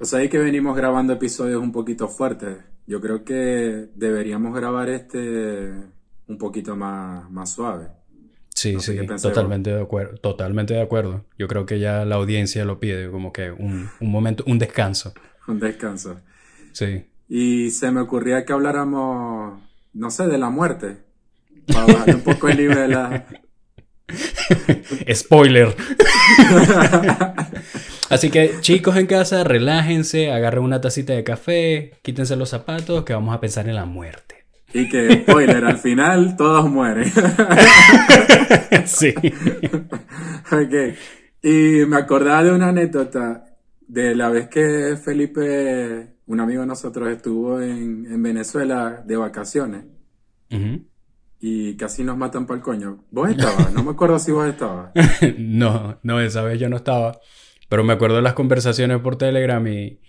Pues 0.00 0.14
ahí 0.14 0.30
que 0.30 0.38
venimos 0.38 0.74
grabando 0.74 1.12
episodios 1.12 1.62
un 1.62 1.72
poquito 1.72 2.08
fuertes. 2.08 2.56
Yo 2.86 3.02
creo 3.02 3.22
que 3.22 3.90
deberíamos 3.94 4.54
grabar 4.54 4.88
este 4.88 5.74
un 6.26 6.38
poquito 6.38 6.74
más, 6.74 7.30
más 7.30 7.52
suave. 7.52 7.88
Sí, 8.54 8.80
sí, 8.80 8.96
totalmente 9.20 9.68
de 9.68 9.82
acuerdo, 9.82 10.16
totalmente 10.16 10.72
de 10.72 10.80
acuerdo. 10.80 11.26
Yo 11.38 11.48
creo 11.48 11.66
que 11.66 11.78
ya 11.78 12.06
la 12.06 12.14
audiencia 12.14 12.64
lo 12.64 12.80
pide, 12.80 13.10
como 13.10 13.30
que 13.30 13.50
un, 13.50 13.90
un 14.00 14.10
momento, 14.10 14.42
un 14.46 14.58
descanso. 14.58 15.12
Un 15.46 15.60
descanso. 15.60 16.18
Sí. 16.72 17.04
Y 17.28 17.70
se 17.70 17.90
me 17.90 18.00
ocurría 18.00 18.46
que 18.46 18.54
habláramos, 18.54 19.60
no 19.92 20.10
sé, 20.10 20.28
de 20.28 20.38
la 20.38 20.48
muerte. 20.48 20.96
Para 21.66 21.84
bajar 21.84 22.14
un 22.14 22.22
poco 22.22 22.48
el 22.48 22.56
nivel 22.56 22.94
a... 22.94 23.26
Spoiler. 25.12 25.76
Así 28.10 28.28
que 28.28 28.56
chicos 28.60 28.96
en 28.96 29.06
casa, 29.06 29.44
relájense, 29.44 30.32
agarren 30.32 30.64
una 30.64 30.80
tacita 30.80 31.12
de 31.12 31.22
café, 31.22 31.92
quítense 32.02 32.34
los 32.34 32.48
zapatos, 32.48 33.04
que 33.04 33.14
vamos 33.14 33.34
a 33.34 33.40
pensar 33.40 33.68
en 33.68 33.76
la 33.76 33.84
muerte. 33.84 34.46
Y 34.74 34.88
que, 34.88 35.22
spoiler, 35.22 35.64
al 35.64 35.78
final 35.78 36.36
todos 36.36 36.68
mueren. 36.68 37.10
sí. 38.84 39.14
ok. 40.50 40.96
Y 41.42 41.86
me 41.86 41.96
acordaba 41.96 42.42
de 42.42 42.52
una 42.52 42.68
anécdota 42.68 43.46
de 43.86 44.14
la 44.16 44.28
vez 44.28 44.48
que 44.48 44.96
Felipe, 45.02 46.16
un 46.26 46.40
amigo 46.40 46.62
de 46.62 46.66
nosotros, 46.66 47.08
estuvo 47.08 47.60
en, 47.60 48.22
Venezuela 48.22 49.02
de 49.06 49.16
vacaciones. 49.16 49.84
Y 51.40 51.76
casi 51.76 52.02
nos 52.02 52.16
matan 52.16 52.44
para 52.44 52.58
el 52.58 52.62
coño. 52.62 53.04
¿Vos 53.10 53.30
estabas? 53.30 53.72
No 53.72 53.84
me 53.84 53.92
acuerdo 53.92 54.18
si 54.18 54.32
vos 54.32 54.48
estabas. 54.48 54.90
no, 55.38 55.98
no, 56.02 56.20
esa 56.20 56.42
vez 56.42 56.58
yo 56.58 56.68
no 56.68 56.76
estaba. 56.76 57.20
Pero 57.70 57.84
me 57.84 57.92
acuerdo 57.92 58.16
de 58.16 58.22
las 58.22 58.34
conversaciones 58.34 58.98
por 58.98 59.16
Telegram 59.16 59.64
y, 59.66 60.00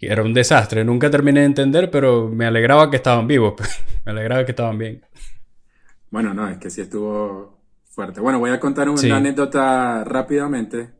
era 0.00 0.22
un 0.22 0.32
desastre. 0.32 0.84
Nunca 0.84 1.10
terminé 1.10 1.40
de 1.40 1.46
entender, 1.46 1.90
pero 1.90 2.28
me 2.28 2.46
alegraba 2.46 2.88
que 2.88 2.96
estaban 2.96 3.26
vivos. 3.26 3.54
me 4.06 4.12
alegraba 4.12 4.44
que 4.44 4.52
estaban 4.52 4.78
bien. 4.78 5.02
Bueno, 6.10 6.32
no, 6.32 6.48
es 6.48 6.58
que 6.58 6.70
sí 6.70 6.80
estuvo 6.80 7.58
fuerte. 7.90 8.20
Bueno, 8.20 8.38
voy 8.38 8.50
a 8.50 8.60
contar 8.60 8.88
una 8.88 9.16
anécdota 9.16 10.04
rápidamente 10.04 10.90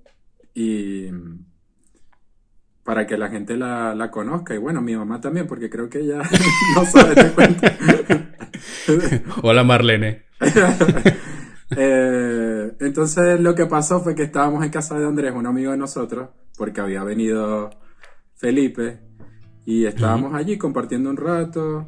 y 0.55 1.07
para 2.83 3.07
que 3.07 3.17
la 3.17 3.29
gente 3.29 3.57
la, 3.57 4.09
conozca. 4.11 4.57
Y 4.57 4.59
bueno, 4.59 4.83
mi 4.83 4.97
mamá 4.97 5.21
también, 5.21 5.47
porque 5.47 5.71
creo 5.71 5.89
que 5.89 6.01
ella 6.01 6.23
no 6.75 6.85
sabe 6.85 7.15
de 7.15 7.31
cuenta. 7.31 7.79
Hola 9.43 9.63
Marlene. 9.63 10.25
Eh, 11.77 12.73
entonces 12.81 13.41
lo 13.41 13.55
que 13.55 13.67
pasó 13.67 14.01
fue 14.01 14.15
que 14.15 14.25
estábamos 14.25 14.65
en 14.65 14.71
casa 14.71 14.99
de 14.99 15.07
Andrés, 15.07 15.35
un 15.35 15.47
amigo 15.47 15.73
de 15.73 15.77
nosotros, 15.77 16.31
porque 16.57 16.81
había 16.81 17.05
venido 17.05 17.71
Felipe, 18.35 19.01
y 19.65 19.85
estábamos 19.85 20.35
allí 20.35 20.57
compartiendo 20.57 21.11
un 21.11 21.17
rato, 21.17 21.87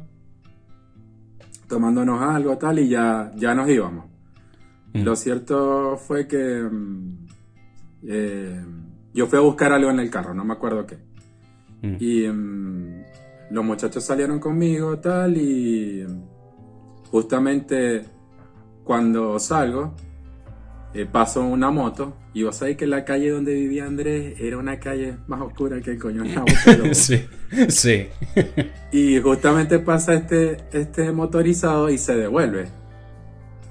tomándonos 1.67 2.21
algo 2.21 2.57
tal, 2.57 2.79
y 2.79 2.89
ya, 2.89 3.31
ya 3.35 3.55
nos 3.55 3.67
íbamos. 3.69 4.05
Lo 4.93 5.15
cierto 5.15 5.97
fue 5.97 6.27
que 6.27 6.61
mm, 6.69 7.27
eh, 8.07 8.65
yo 9.13 9.25
fui 9.25 9.39
a 9.39 9.41
buscar 9.41 9.71
algo 9.71 9.89
en 9.89 9.99
el 9.99 10.09
carro, 10.09 10.33
no 10.33 10.43
me 10.43 10.53
acuerdo 10.53 10.85
qué. 10.85 10.97
Y 11.81 12.27
mm, 12.27 13.03
los 13.51 13.65
muchachos 13.65 14.03
salieron 14.03 14.39
conmigo 14.39 14.99
tal, 14.99 15.37
y 15.37 16.05
justamente 17.09 18.05
cuando 18.91 19.39
salgo, 19.39 19.93
eh, 20.93 21.07
paso 21.09 21.39
una 21.45 21.71
moto 21.71 22.13
y 22.33 22.43
vos 22.43 22.57
sabés 22.57 22.75
que 22.75 22.85
la 22.85 23.05
calle 23.05 23.29
donde 23.29 23.53
vivía 23.53 23.85
Andrés 23.85 24.35
era 24.37 24.57
una 24.57 24.81
calle 24.81 25.15
más 25.27 25.39
oscura 25.39 25.79
que 25.79 25.91
el 25.91 25.97
coño 25.97 26.25
Sí, 26.91 27.25
sí. 27.69 28.07
y 28.91 29.17
justamente 29.21 29.79
pasa 29.79 30.13
este, 30.15 30.57
este 30.73 31.13
motorizado 31.13 31.89
y 31.89 31.97
se 31.97 32.17
devuelve. 32.17 32.67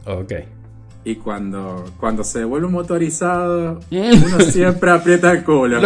Ok. 0.06 0.32
Y 1.04 1.16
cuando, 1.16 1.84
cuando 2.00 2.24
se 2.24 2.38
devuelve 2.38 2.68
un 2.68 2.72
motorizado, 2.72 3.80
uno 3.90 4.40
siempre 4.40 4.90
aprieta 4.90 5.32
el 5.32 5.44
culo. 5.44 5.82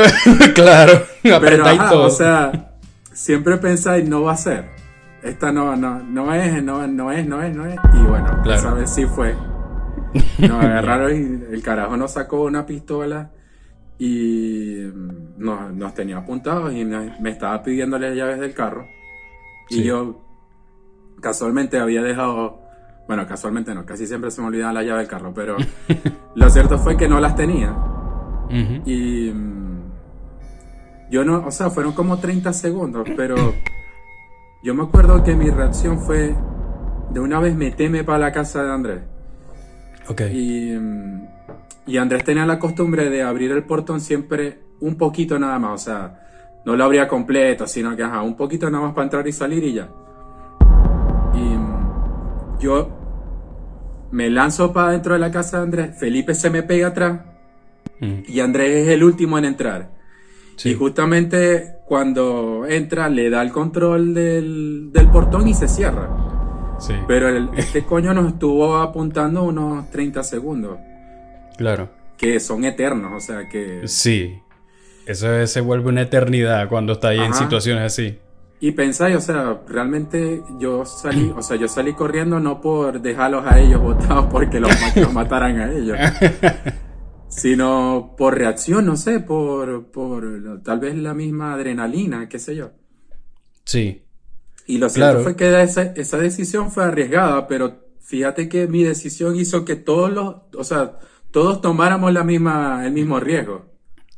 claro, 0.55 1.03
pero 1.25 1.77
todo. 1.91 2.05
o 2.05 2.11
sea, 2.11 2.77
siempre 3.13 3.57
pensáis, 3.57 4.09
no 4.09 4.23
va 4.23 4.35
a 4.35 4.37
ser 4.37 4.84
esta 5.25 5.51
no, 5.51 5.75
no, 5.75 6.01
no 6.01 6.35
es, 6.35 6.63
no, 6.63 6.87
no 6.87 7.11
es, 7.11 7.27
no 7.27 7.43
es, 7.43 7.57
no 7.57 7.67
es. 7.67 7.77
Y 7.95 8.05
bueno, 8.05 8.43
esa 8.45 8.75
vez 8.75 8.91
sí 8.91 9.07
fue. 9.07 9.35
Nos 10.39 10.63
agarraron 10.63 11.13
y 11.13 11.55
el 11.55 11.63
carajo 11.63 11.97
nos 11.97 12.13
sacó 12.13 12.43
una 12.43 12.67
pistola 12.67 13.31
y 13.99 14.83
mm, 14.85 15.39
nos, 15.39 15.73
nos 15.73 15.95
tenía 15.95 16.19
apuntados 16.19 16.75
y 16.75 16.85
me, 16.85 17.31
estaba 17.31 17.63
pidiendo 17.63 17.99
las 17.99 18.15
llaves 18.15 18.39
del 18.39 18.53
carro. 18.53 18.87
Y 19.71 19.83
yo 19.83 20.21
casualmente 21.23 21.79
había 21.79 22.03
dejado, 22.03 22.61
bueno, 23.09 23.27
casualmente 23.27 23.75
no, 23.75 23.87
casi 23.87 24.07
siempre 24.07 24.31
se 24.31 24.43
me 24.43 24.49
olvidaba 24.49 24.75
la 24.75 24.83
llave 24.83 24.99
del 24.99 25.09
carro, 25.09 25.33
pero 25.35 25.57
lo 26.35 26.51
cierto 26.51 26.79
fue 26.79 26.99
que 26.99 27.09
no 27.09 27.19
las 27.19 27.35
tenía. 27.35 27.75
Y 28.51 29.31
mm, 29.33 29.83
yo 31.11 31.25
no, 31.25 31.47
o 31.47 31.51
sea, 31.51 31.71
fueron 31.71 31.95
como 31.95 32.19
30 32.19 32.53
segundos, 32.53 33.09
pero 33.17 33.37
yo 34.65 34.75
me 34.75 34.83
acuerdo 34.83 35.23
que 35.23 35.37
mi 35.37 35.51
reacción 35.51 36.01
fue 36.01 36.35
de 37.11 37.21
una 37.21 37.39
vez 37.39 37.55
meteme 37.55 38.03
para 38.03 38.19
la 38.19 38.33
casa 38.33 38.65
de 38.65 38.73
Andrés. 38.73 39.01
Ok. 40.09 40.23
Y, 40.33 41.99
Andrés 41.99 42.25
tenía 42.25 42.47
la 42.47 42.59
costumbre 42.59 43.11
de 43.11 43.23
abrir 43.23 43.53
el 43.53 43.65
portón 43.65 44.01
siempre 44.01 44.61
un 44.81 44.97
poquito 44.97 45.39
nada 45.39 45.59
más, 45.59 45.83
o 45.83 45.85
sea, 45.85 46.61
no 46.65 46.77
lo 46.77 46.85
abría 46.85 47.07
completo, 47.07 47.67
sino 47.67 47.95
que 47.95 48.03
ajá, 48.03 48.23
un 48.23 48.37
poquito 48.37 48.71
nada 48.71 48.85
más 48.85 48.95
para 48.95 49.05
entrar 49.05 49.29
y 49.29 49.33
salir 49.33 49.63
y 49.65 49.75
ya. 49.75 49.91
Y 51.35 52.63
yo 52.65 52.89
me 54.13 54.31
lanzo 54.31 54.73
para 54.73 54.93
dentro 54.93 55.13
de 55.13 55.21
la 55.21 55.31
casa 55.31 55.59
de 55.59 55.63
Andrés, 55.65 55.99
Felipe 55.99 56.35
se 56.35 56.49
me 56.49 56.63
pega 56.63 56.89
atrás 56.89 57.21
mm. 58.01 58.21
y 58.29 58.41
Andrés 58.41 58.87
es 58.87 58.89
el 58.89 59.05
último 59.05 59.37
en 59.37 59.45
entrar. 59.45 59.91
Y 60.65 60.73
justamente 60.73 61.74
cuando 61.95 62.67
entra 62.67 63.09
le 63.09 63.31
da 63.31 63.41
el 63.41 63.53
control 63.53 64.15
del, 64.15 64.91
portón 65.13 65.47
y 65.47 65.55
se 65.55 65.69
cierra. 65.69 66.09
Sí. 66.81 66.93
Pero 67.07 67.29
este 67.57 67.85
coño 67.85 68.13
nos 68.13 68.33
estuvo 68.33 68.79
apuntando 68.79 69.45
unos 69.45 69.89
30 69.93 70.25
segundos. 70.25 70.77
Claro. 71.57 71.89
Que 72.17 72.41
son 72.41 72.65
eternos, 72.65 73.13
o 73.13 73.21
sea 73.25 73.49
que... 73.49 73.87
Sí. 73.87 74.43
Eso 75.07 75.47
se 75.47 75.61
vuelve 75.61 75.91
una 75.91 76.03
eternidad 76.03 76.69
cuando 76.69 76.95
está 76.95 77.11
ahí 77.11 77.21
en 77.21 77.33
situaciones 77.33 77.85
así. 77.85 78.19
Y 78.59 78.73
pensáis, 78.73 79.15
o 79.15 79.21
sea, 79.21 79.61
realmente 79.69 80.43
yo 80.59 80.85
salí, 80.85 81.33
o 81.37 81.43
sea, 81.43 81.57
yo 81.57 81.69
salí 81.69 81.93
corriendo 81.93 82.41
no 82.41 82.61
por 82.61 83.03
dejarlos 83.03 83.47
a 83.47 83.61
ellos 83.61 83.81
botados 83.81 84.27
porque 84.33 84.59
los, 84.59 84.73
los 84.97 85.13
mataran 85.13 85.61
a 85.61 85.73
ellos. 85.73 85.97
sino 87.37 88.15
por 88.17 88.39
reacción, 88.39 88.87
no 88.87 88.97
sé, 88.97 89.21
por, 89.21 89.91
por 89.91 90.63
tal 90.63 90.81
vez 90.81 90.95
la 90.97 91.15
misma 91.15 91.55
adrenalina, 91.55 92.29
qué 92.29 92.39
sé 92.39 92.57
yo. 92.57 92.73
Sí. 93.65 94.03
Y 94.67 94.79
lo 94.79 94.89
cierto 94.89 95.23
fue 95.23 95.37
que 95.37 95.63
esa, 95.63 95.83
esa, 95.83 96.19
decisión 96.19 96.71
fue 96.71 96.85
arriesgada, 96.85 97.47
pero 97.47 97.85
fíjate 98.01 98.49
que 98.49 98.67
mi 98.67 98.83
decisión 98.83 99.37
hizo 99.37 99.65
que 99.65 99.77
todos 99.77 100.13
los, 100.13 100.37
o 100.57 100.65
sea, 100.65 100.99
todos 101.31 101.61
tomáramos 101.61 102.13
la 102.13 102.25
misma, 102.25 102.87
el 102.87 102.93
mismo 102.93 103.21
riesgo. 103.21 103.67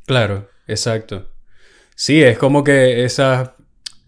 Claro, 0.05 0.49
exacto. 0.69 1.31
Sí, 1.95 2.23
es 2.23 2.39
como 2.39 2.63
que 2.63 3.05
esas 3.05 3.51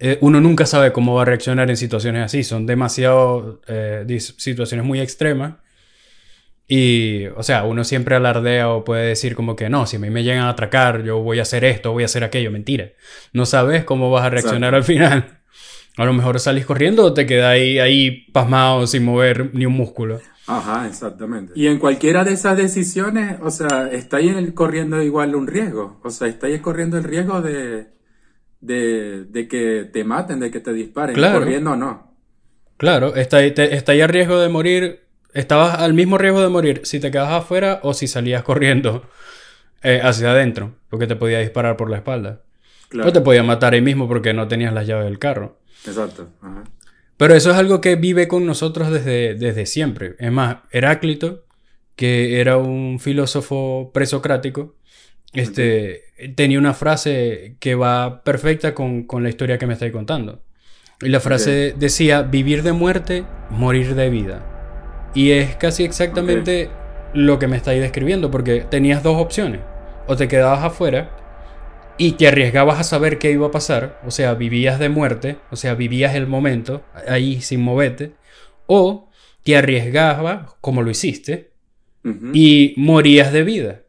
eh, 0.00 0.18
uno 0.20 0.40
nunca 0.40 0.64
sabe 0.66 0.92
cómo 0.92 1.14
va 1.14 1.22
a 1.22 1.24
reaccionar 1.24 1.70
en 1.70 1.76
situaciones 1.76 2.24
así. 2.24 2.44
Son 2.44 2.66
demasiado 2.66 3.60
eh, 3.66 4.20
situaciones 4.20 4.86
muy 4.86 5.00
extremas 5.00 5.54
y, 6.70 7.26
o 7.28 7.42
sea, 7.42 7.64
uno 7.64 7.82
siempre 7.82 8.14
alardea 8.14 8.68
o 8.68 8.84
puede 8.84 9.08
decir 9.08 9.34
como 9.34 9.56
que 9.56 9.70
no, 9.70 9.86
si 9.86 9.96
a 9.96 9.98
mí 9.98 10.10
me 10.10 10.22
llegan 10.22 10.44
a 10.44 10.50
atracar, 10.50 11.02
yo 11.02 11.22
voy 11.22 11.38
a 11.38 11.42
hacer 11.42 11.64
esto, 11.64 11.92
voy 11.92 12.02
a 12.02 12.06
hacer 12.06 12.24
aquello. 12.24 12.50
Mentira. 12.50 12.90
No 13.32 13.46
sabes 13.46 13.84
cómo 13.84 14.10
vas 14.10 14.26
a 14.26 14.30
reaccionar 14.30 14.74
al 14.74 14.84
final. 14.84 15.40
A 15.96 16.04
lo 16.04 16.12
mejor 16.12 16.38
salís 16.38 16.66
corriendo 16.66 17.04
o 17.04 17.14
te 17.14 17.26
quedas 17.26 17.52
ahí, 17.52 17.78
ahí 17.78 18.26
pasmado 18.32 18.86
sin 18.86 19.02
mover 19.04 19.52
ni 19.54 19.64
un 19.64 19.72
músculo. 19.72 20.20
Ajá, 20.46 20.86
exactamente. 20.86 21.54
Y 21.56 21.66
en 21.66 21.78
cualquiera 21.78 22.22
de 22.22 22.34
esas 22.34 22.56
decisiones, 22.56 23.38
o 23.42 23.50
sea, 23.50 23.88
estáis 23.90 24.52
corriendo 24.52 25.02
igual 25.02 25.34
un 25.34 25.46
riesgo. 25.46 26.00
O 26.04 26.10
sea, 26.10 26.28
estáis 26.28 26.60
corriendo 26.60 26.98
el 26.98 27.04
riesgo 27.04 27.40
de, 27.40 27.88
de, 28.60 29.24
de 29.24 29.48
que 29.48 29.88
te 29.92 30.04
maten, 30.04 30.38
de 30.38 30.50
que 30.50 30.60
te 30.60 30.72
disparen, 30.72 31.14
claro. 31.14 31.40
corriendo 31.40 31.76
no. 31.76 32.14
Claro, 32.76 33.16
está, 33.16 33.42
está 33.42 33.92
a 33.92 34.06
riesgo 34.06 34.38
de 34.38 34.48
morir, 34.48 35.07
estabas 35.34 35.78
al 35.78 35.94
mismo 35.94 36.18
riesgo 36.18 36.42
de 36.42 36.48
morir 36.48 36.80
si 36.84 37.00
te 37.00 37.10
quedabas 37.10 37.42
afuera 37.42 37.80
o 37.82 37.94
si 37.94 38.06
salías 38.06 38.42
corriendo 38.42 39.08
eh, 39.82 40.00
hacia 40.02 40.30
adentro, 40.30 40.74
porque 40.88 41.06
te 41.06 41.16
podía 41.16 41.40
disparar 41.40 41.76
por 41.76 41.90
la 41.90 41.98
espalda. 41.98 42.42
O 43.04 43.12
te 43.12 43.20
podía 43.20 43.42
matar 43.42 43.74
ahí 43.74 43.82
mismo 43.82 44.08
porque 44.08 44.32
no 44.32 44.48
tenías 44.48 44.72
las 44.72 44.86
llaves 44.86 45.04
del 45.04 45.18
carro. 45.18 45.58
Exacto. 45.86 46.28
Ajá. 46.40 46.64
Pero 47.18 47.34
eso 47.34 47.50
es 47.50 47.56
algo 47.56 47.80
que 47.80 47.96
vive 47.96 48.28
con 48.28 48.46
nosotros 48.46 48.90
desde, 48.90 49.34
desde 49.34 49.66
siempre. 49.66 50.14
Es 50.20 50.30
más, 50.30 50.58
Heráclito, 50.70 51.44
que 51.96 52.40
era 52.40 52.56
un 52.56 53.00
filósofo 53.00 53.90
presocrático, 53.92 54.76
este, 55.32 56.04
tenía 56.36 56.60
una 56.60 56.74
frase 56.74 57.56
que 57.58 57.74
va 57.74 58.22
perfecta 58.22 58.72
con, 58.72 59.06
la 59.20 59.28
historia 59.28 59.58
que 59.58 59.66
me 59.66 59.72
estáis 59.72 59.92
contando. 59.92 60.42
Y 61.00 61.08
la 61.08 61.18
frase 61.18 61.74
decía, 61.76 62.22
vivir 62.22 62.62
de 62.62 62.72
muerte, 62.72 63.24
morir 63.50 63.96
de 63.96 64.10
vida. 64.10 64.57
Y 65.14 65.32
es 65.32 65.56
casi 65.56 65.84
exactamente 65.84 66.70
lo 67.14 67.38
que 67.38 67.46
me 67.48 67.56
estáis 67.56 67.80
describiendo, 67.80 68.30
porque 68.30 68.60
tenías 68.68 69.02
dos 69.02 69.20
opciones. 69.20 69.60
O 70.06 70.16
te 70.16 70.28
quedabas 70.28 70.64
afuera 70.64 71.10
y 71.98 72.12
te 72.12 72.28
arriesgabas 72.28 72.78
a 72.78 72.84
saber 72.84 73.18
qué 73.18 73.32
iba 73.32 73.48
a 73.48 73.50
pasar, 73.50 74.00
o 74.06 74.10
sea, 74.10 74.34
vivías 74.34 74.78
de 74.78 74.88
muerte, 74.88 75.36
o 75.50 75.56
sea, 75.56 75.74
vivías 75.74 76.14
el 76.14 76.28
momento 76.28 76.84
ahí 77.08 77.40
sin 77.40 77.60
moverte, 77.60 78.12
o 78.66 79.10
te 79.42 79.56
arriesgabas, 79.56 80.54
como 80.60 80.82
lo 80.82 80.90
hiciste, 80.90 81.50
y 82.32 82.72
morías 82.76 83.32
de 83.32 83.42
vida. 83.42 83.82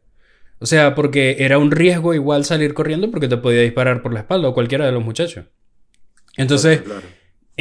O 0.58 0.66
sea, 0.66 0.94
porque 0.94 1.36
era 1.38 1.56
un 1.56 1.70
riesgo 1.70 2.12
igual 2.12 2.44
salir 2.44 2.74
corriendo 2.74 3.10
porque 3.10 3.28
te 3.28 3.38
podía 3.38 3.62
disparar 3.62 4.02
por 4.02 4.12
la 4.12 4.20
espalda 4.20 4.48
o 4.48 4.54
cualquiera 4.54 4.84
de 4.84 4.92
los 4.92 5.02
muchachos. 5.02 5.46
Entonces, 6.36 6.82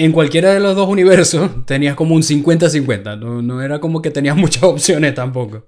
en 0.06 0.14
cualquiera 0.14 0.54
de 0.54 0.60
los 0.60 0.76
dos 0.76 0.88
universos 0.88 1.52
tenías 1.66 1.96
como 1.96 2.16
un 2.16 2.22
50-50, 2.22 3.44
no, 3.44 3.62
era 3.62 3.80
como 3.80 4.02
que 4.02 4.12
tenías 4.12 4.36
muchas 4.38 4.64
opciones 4.64 5.14
tampoco. 5.14 5.68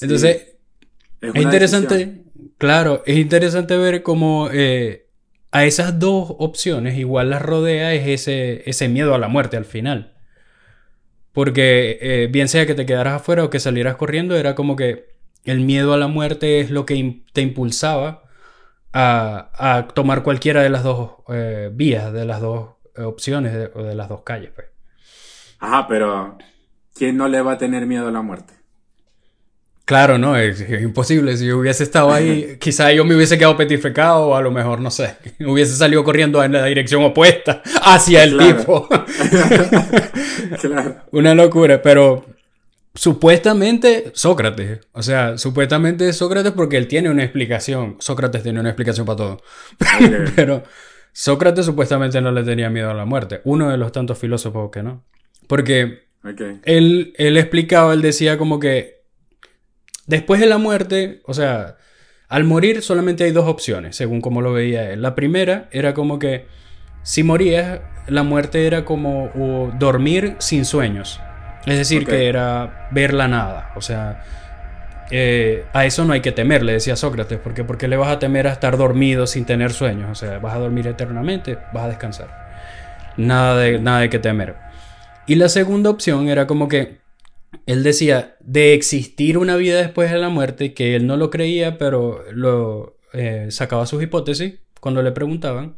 Entonces, 0.00 0.56
es, 1.20 1.34
interesante. 1.36 2.22
Claro, 2.58 3.02
es 3.06 3.16
interesante 3.16 3.76
ver 3.76 4.02
cómo 4.02 4.48
eh, 4.52 5.08
a 5.50 5.64
esas 5.64 5.98
dos 5.98 6.34
opciones 6.38 6.98
igual 6.98 7.30
las 7.30 7.42
rodea 7.42 7.94
es 7.94 8.06
ese, 8.08 8.68
ese 8.68 8.88
miedo 8.88 9.14
a 9.14 9.18
la 9.18 9.28
muerte 9.28 9.56
al 9.56 9.64
final. 9.64 10.14
Porque 11.32 11.98
eh, 12.00 12.28
bien 12.30 12.48
sea 12.48 12.66
que 12.66 12.74
te 12.74 12.86
quedaras 12.86 13.14
afuera 13.14 13.44
o 13.44 13.50
que 13.50 13.58
salieras 13.58 13.96
corriendo, 13.96 14.36
era 14.36 14.54
como 14.54 14.76
que 14.76 15.14
el 15.44 15.60
miedo 15.60 15.92
a 15.92 15.96
la 15.96 16.06
muerte 16.06 16.60
es 16.60 16.70
lo 16.70 16.86
que 16.86 17.22
te 17.32 17.40
impulsaba 17.40 18.22
a, 18.92 19.88
tomar 19.94 20.22
cualquiera 20.22 20.62
de 20.62 20.70
las 20.70 20.84
dos 20.84 21.12
eh, 21.28 21.70
vías, 21.72 22.12
de 22.12 22.24
las 22.24 22.40
dos 22.40 22.73
opciones 22.98 23.70
o 23.74 23.82
de, 23.82 23.94
las 23.94 24.08
dos 24.08 24.22
calles. 24.22 24.50
Pues. 24.54 24.68
Ajá, 25.58 25.86
pero 25.88 26.38
¿quién 26.94 27.16
no 27.16 27.28
le 27.28 27.40
va 27.40 27.52
a 27.52 27.58
tener 27.58 27.86
miedo 27.86 28.08
a 28.08 28.12
la 28.12 28.22
muerte? 28.22 28.54
Claro, 29.84 30.16
no, 30.16 30.36
es, 30.36 30.64
imposible. 30.80 31.36
Si 31.36 31.46
yo 31.46 31.58
hubiese 31.58 31.82
estado 31.82 32.12
ahí, 32.12 32.56
quizá 32.60 32.90
yo 32.92 33.04
me 33.04 33.14
hubiese 33.14 33.36
quedado 33.36 33.56
petrificado 33.56 34.28
o 34.28 34.36
a 34.36 34.40
lo 34.40 34.50
mejor, 34.50 34.80
no 34.80 34.90
sé, 34.90 35.16
hubiese 35.46 35.76
salido 35.76 36.02
corriendo 36.04 36.42
en 36.42 36.52
la 36.52 36.64
dirección 36.64 37.02
opuesta 37.02 37.62
hacia 37.82 38.24
el 38.24 38.38
tipo. 38.38 38.88
claro. 40.60 40.96
Una 41.10 41.34
locura, 41.34 41.82
pero 41.82 42.24
supuestamente 42.94 44.12
Sócrates, 44.14 44.86
o 44.92 45.02
sea, 45.02 45.36
supuestamente 45.36 46.12
Sócrates 46.12 46.52
porque 46.52 46.78
él 46.78 46.88
tiene 46.88 47.10
una 47.10 47.24
explicación. 47.24 47.96
Sócrates 47.98 48.42
tiene 48.42 48.60
una 48.60 48.70
explicación 48.70 49.04
para 49.04 49.16
todo. 49.16 49.42
pero 50.34 50.62
Sócrates 51.14 51.64
supuestamente 51.64 52.20
no 52.20 52.30
le 52.30 52.44
tenía 52.44 52.68
miedo 52.68 52.90
a 52.90 52.94
la 52.94 53.06
muerte. 53.06 53.40
Uno 53.44 53.70
de 53.70 53.78
los 53.78 53.90
tantos 53.90 54.18
filósofos 54.18 54.70
que 54.70 54.82
no. 54.82 55.02
Porque 55.46 56.08
él, 56.64 57.14
él 57.16 57.36
explicaba, 57.38 57.94
él 57.94 58.02
decía 58.02 58.36
como 58.36 58.60
que 58.60 58.94
Después 60.06 60.40
de 60.40 60.46
la 60.46 60.58
muerte, 60.58 61.20
o 61.24 61.32
sea, 61.32 61.76
al 62.28 62.44
morir 62.44 62.82
solamente 62.82 63.24
hay 63.24 63.32
dos 63.32 63.48
opciones, 63.48 63.96
según 63.96 64.20
como 64.20 64.42
lo 64.42 64.52
veía 64.52 64.90
él. 64.90 65.02
La 65.02 65.14
primera 65.14 65.68
era 65.72 65.94
como 65.94 66.18
que 66.18 66.46
si 67.02 67.22
morías, 67.22 67.80
la 68.06 68.22
muerte 68.22 68.66
era 68.66 68.84
como 68.84 69.30
dormir 69.78 70.36
sin 70.38 70.64
sueños. 70.64 71.20
Es 71.66 71.78
decir, 71.78 72.06
que 72.06 72.26
era 72.26 72.88
ver 72.92 73.14
la 73.14 73.28
nada. 73.28 73.72
O 73.76 73.80
sea, 73.80 74.22
eh, 75.10 75.64
a 75.72 75.84
eso 75.86 76.04
no 76.04 76.12
hay 76.12 76.20
que 76.20 76.32
temer, 76.32 76.62
le 76.62 76.72
decía 76.72 76.96
Sócrates, 76.96 77.38
porque 77.38 77.64
¿por 77.64 77.82
le 77.82 77.96
vas 77.96 78.08
a 78.08 78.18
temer 78.18 78.46
a 78.46 78.52
estar 78.52 78.76
dormido 78.76 79.26
sin 79.26 79.44
tener 79.44 79.72
sueños? 79.72 80.10
O 80.10 80.14
sea, 80.14 80.38
vas 80.38 80.54
a 80.54 80.58
dormir 80.58 80.86
eternamente, 80.86 81.58
vas 81.72 81.84
a 81.84 81.88
descansar. 81.88 82.44
Nada 83.16 83.58
de, 83.58 83.78
nada 83.78 84.00
de 84.00 84.10
que 84.10 84.18
temer. 84.18 84.56
Y 85.26 85.36
la 85.36 85.48
segunda 85.48 85.90
opción 85.90 86.28
era 86.28 86.46
como 86.46 86.68
que 86.68 86.98
él 87.66 87.82
decía 87.82 88.36
de 88.40 88.74
existir 88.74 89.38
una 89.38 89.56
vida 89.56 89.78
después 89.78 90.10
de 90.10 90.18
la 90.18 90.28
muerte, 90.28 90.74
que 90.74 90.96
él 90.96 91.06
no 91.06 91.16
lo 91.16 91.30
creía, 91.30 91.78
pero 91.78 92.24
lo 92.32 92.98
eh, 93.12 93.46
sacaba 93.50 93.86
sus 93.86 94.02
hipótesis 94.02 94.54
cuando 94.80 95.02
le 95.02 95.12
preguntaban. 95.12 95.76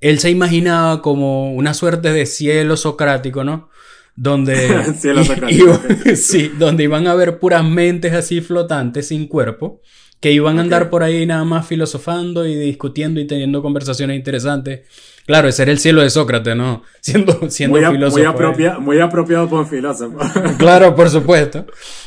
Él 0.00 0.18
se 0.18 0.30
imaginaba 0.30 1.00
como 1.00 1.52
una 1.54 1.72
suerte 1.72 2.12
de 2.12 2.26
cielo 2.26 2.76
socrático, 2.76 3.44
¿no? 3.44 3.70
Donde, 4.16 4.56
sí, 6.16 6.50
donde 6.58 6.84
iban 6.84 7.06
a 7.06 7.12
haber 7.12 7.38
puras 7.38 7.64
mentes 7.64 8.14
así 8.14 8.40
flotantes, 8.40 9.08
sin 9.08 9.28
cuerpo, 9.28 9.82
que 10.20 10.32
iban 10.32 10.58
a 10.58 10.62
andar 10.62 10.88
por 10.88 11.02
ahí 11.02 11.26
nada 11.26 11.44
más 11.44 11.66
filosofando 11.66 12.46
y 12.46 12.54
discutiendo 12.54 13.20
y 13.20 13.26
teniendo 13.26 13.62
conversaciones 13.62 14.16
interesantes 14.16 14.80
Claro, 15.26 15.48
ese 15.48 15.62
era 15.62 15.72
el 15.72 15.78
cielo 15.78 16.02
de 16.02 16.10
Sócrates, 16.10 16.54
¿no? 16.54 16.82
Siendo, 17.00 17.50
siendo 17.50 17.78
muy, 17.78 17.86
filósofo. 17.86 18.80
Muy, 18.80 19.00
apropiado 19.00 19.48
por 19.48 19.60
un 19.60 19.66
filósofo. 19.66 20.18
claro, 20.58 20.96
por 20.96 21.08
supuesto. 21.08 21.66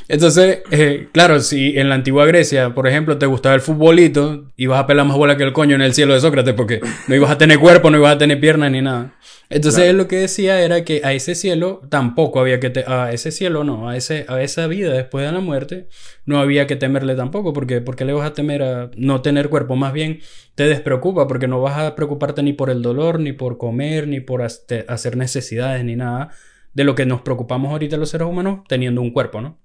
Entonces, 0.10 0.60
eh, 0.72 1.08
claro, 1.14 1.40
si 1.40 1.78
en 1.78 1.88
la 1.88 1.96
antigua 1.96 2.26
Grecia, 2.26 2.74
por 2.74 2.86
ejemplo, 2.88 3.18
te 3.18 3.26
gustaba 3.26 3.56
el 3.56 3.62
futbolito, 3.62 4.46
ibas 4.58 4.80
a 4.80 4.88
pelar 4.88 5.06
más 5.06 5.16
bola 5.16 5.38
que 5.38 5.44
el 5.44 5.54
coño 5.54 5.76
en 5.76 5.82
el 5.82 5.94
cielo 5.94 6.14
de 6.14 6.20
Sócrates, 6.20 6.54
porque 6.54 6.82
no 7.08 7.16
ibas 7.16 7.32
a 7.32 7.38
tener 7.38 7.60
cuerpo, 7.60 7.90
no 7.90 7.98
ibas 7.98 8.16
a 8.16 8.18
tener 8.18 8.42
piernas 8.42 8.72
ni 8.72 8.82
nada. 8.82 9.14
Entonces 9.50 9.86
él 9.86 9.98
lo 9.98 10.08
que 10.08 10.18
decía 10.18 10.62
era 10.62 10.84
que 10.84 11.02
a 11.04 11.14
ese 11.14 11.34
cielo 11.34 11.82
tampoco 11.90 12.40
había 12.40 12.60
que... 12.60 12.84
a 12.86 13.12
ese 13.12 13.32
cielo 13.32 13.64
no, 13.64 13.90
a, 13.90 13.98
ese, 13.98 14.26
a 14.28 14.42
esa 14.44 14.68
vida 14.68 14.94
después 14.94 15.26
de 15.26 15.32
la 15.32 15.40
muerte 15.40 15.88
no 16.26 16.40
había 16.40 16.68
que 16.68 16.76
temerle 16.76 17.16
tampoco, 17.16 17.52
porque 17.52 17.82
porque 17.82 18.06
le 18.06 18.14
vas 18.14 18.28
a 18.28 18.34
temer 18.34 18.62
a 18.62 18.92
no 18.96 19.22
tener 19.22 19.50
cuerpo? 19.50 19.76
Más 19.76 19.92
bien 19.92 20.20
te 20.60 20.68
despreocupa 20.68 21.26
porque 21.26 21.48
no 21.48 21.62
vas 21.62 21.78
a 21.78 21.96
preocuparte 21.96 22.44
ni 22.44 22.52
por 22.52 22.70
el 22.70 22.82
dolor, 22.82 23.22
ni 23.22 23.32
por 23.32 23.58
comer, 23.58 24.10
ni 24.10 24.20
por 24.20 24.42
hacer 24.42 25.16
necesidades, 25.16 25.86
ni 25.86 25.96
nada 25.96 26.32
de 26.74 26.84
lo 26.84 26.96
que 26.96 27.06
nos 27.06 27.22
preocupamos 27.22 27.72
ahorita 27.72 27.96
los 27.96 28.10
seres 28.10 28.28
humanos 28.28 28.66
teniendo 28.68 29.02
un 29.02 29.12
cuerpo, 29.12 29.40
¿no? 29.40 29.58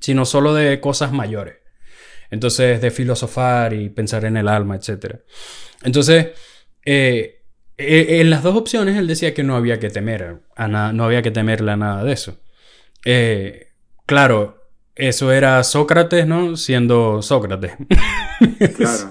Sino 0.00 0.24
solo 0.24 0.54
de 0.54 0.78
cosas 0.78 1.10
mayores. 1.10 1.56
Entonces, 2.30 2.80
de 2.80 2.92
filosofar 2.92 3.72
y 3.72 3.88
pensar 3.88 4.24
en 4.24 4.36
el 4.36 4.46
alma, 4.46 4.76
etc. 4.76 5.16
Entonces, 5.82 6.28
eh, 6.84 7.42
eh, 7.76 8.20
en 8.20 8.30
las 8.30 8.44
dos 8.44 8.54
opciones 8.54 8.96
él 8.98 9.08
decía 9.08 9.34
que 9.34 9.42
no 9.42 9.56
había 9.56 9.80
que 9.80 9.90
temer 9.90 10.42
a 10.54 10.68
nada, 10.68 10.92
no 10.92 11.02
había 11.02 11.22
que 11.22 11.32
temerle 11.32 11.72
a 11.72 11.76
nada 11.76 12.04
de 12.04 12.12
eso. 12.12 12.38
Eh, 13.04 13.72
claro, 14.06 14.62
eso 14.94 15.32
era 15.32 15.64
Sócrates, 15.64 16.24
¿no? 16.24 16.56
Siendo 16.56 17.20
Sócrates. 17.20 17.72
Claro. 18.76 19.10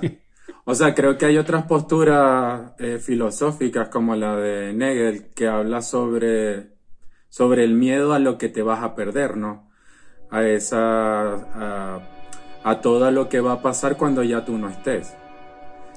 O 0.70 0.76
sea, 0.76 0.94
creo 0.94 1.18
que 1.18 1.26
hay 1.26 1.40
otras 1.40 1.66
posturas 1.66 2.74
eh, 2.78 3.00
filosóficas 3.00 3.88
como 3.88 4.16
la 4.16 4.36
de 4.36 4.72
Nagel 4.72 5.26
que 5.34 5.48
habla 5.48 5.82
sobre, 5.82 6.68
sobre 7.28 7.64
el 7.64 7.74
miedo 7.74 8.14
a 8.14 8.20
lo 8.20 8.38
que 8.38 8.50
te 8.50 8.62
vas 8.62 8.84
a 8.84 8.94
perder, 8.94 9.36
¿no? 9.36 9.68
A 10.30 10.44
esa, 10.44 11.34
a, 11.34 12.00
a 12.64 12.82
todo 12.82 13.10
lo 13.10 13.30
que 13.30 13.40
va 13.40 13.54
a 13.54 13.62
pasar 13.64 13.98
cuando 13.98 14.22
ya 14.22 14.46
tú 14.46 14.60
no 14.60 14.70
estés. 14.70 15.12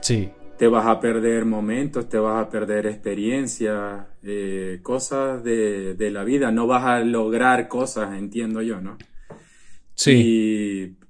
Sí 0.01 0.33
te 0.57 0.69
vas 0.69 0.87
a 0.87 1.01
perder 1.01 1.45
momentos, 1.45 2.09
te 2.09 2.19
vas 2.19 2.47
a 2.47 2.49
perder 2.49 2.87
experiencias, 2.87 4.07
eh, 4.23 4.79
cosas 4.83 5.43
de, 5.43 5.95
de, 5.95 6.11
la 6.11 6.23
vida, 6.23 6.53
no 6.53 6.69
vas 6.69 6.85
a 6.85 7.01
lograr 7.01 7.67
cosas, 7.67 8.17
entiendo 8.17 8.63
yo, 8.63 8.81
¿no? 8.81 8.97
Sí. 9.97 10.13
Y 10.13 11.02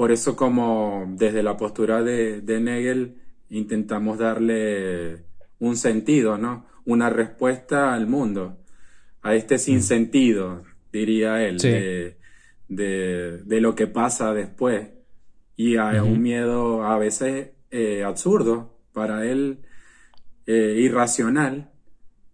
por 0.00 0.12
eso 0.12 0.34
como 0.34 1.12
desde 1.18 1.42
la 1.42 1.58
postura 1.58 2.02
de, 2.02 2.40
de 2.40 2.58
Nagel 2.58 3.16
intentamos 3.50 4.16
darle 4.16 5.26
un 5.58 5.76
sentido, 5.76 6.38
¿no? 6.38 6.64
Una 6.86 7.10
respuesta 7.10 7.92
al 7.92 8.06
mundo, 8.06 8.56
a 9.20 9.34
este 9.34 9.56
mm. 9.56 9.58
sinsentido, 9.58 10.64
diría 10.90 11.46
él, 11.46 11.58
de, 11.58 12.16
de, 13.44 13.60
lo 13.60 13.74
que 13.74 13.88
pasa 13.88 14.32
después 14.32 14.88
y 15.54 15.76
a 15.76 16.02
un 16.02 16.22
miedo 16.22 16.82
a 16.82 16.96
veces 16.96 17.50
eh, 17.70 18.02
absurdo, 18.02 18.78
para 18.94 19.26
él 19.26 19.58
eh, 20.46 20.76
irracional, 20.78 21.72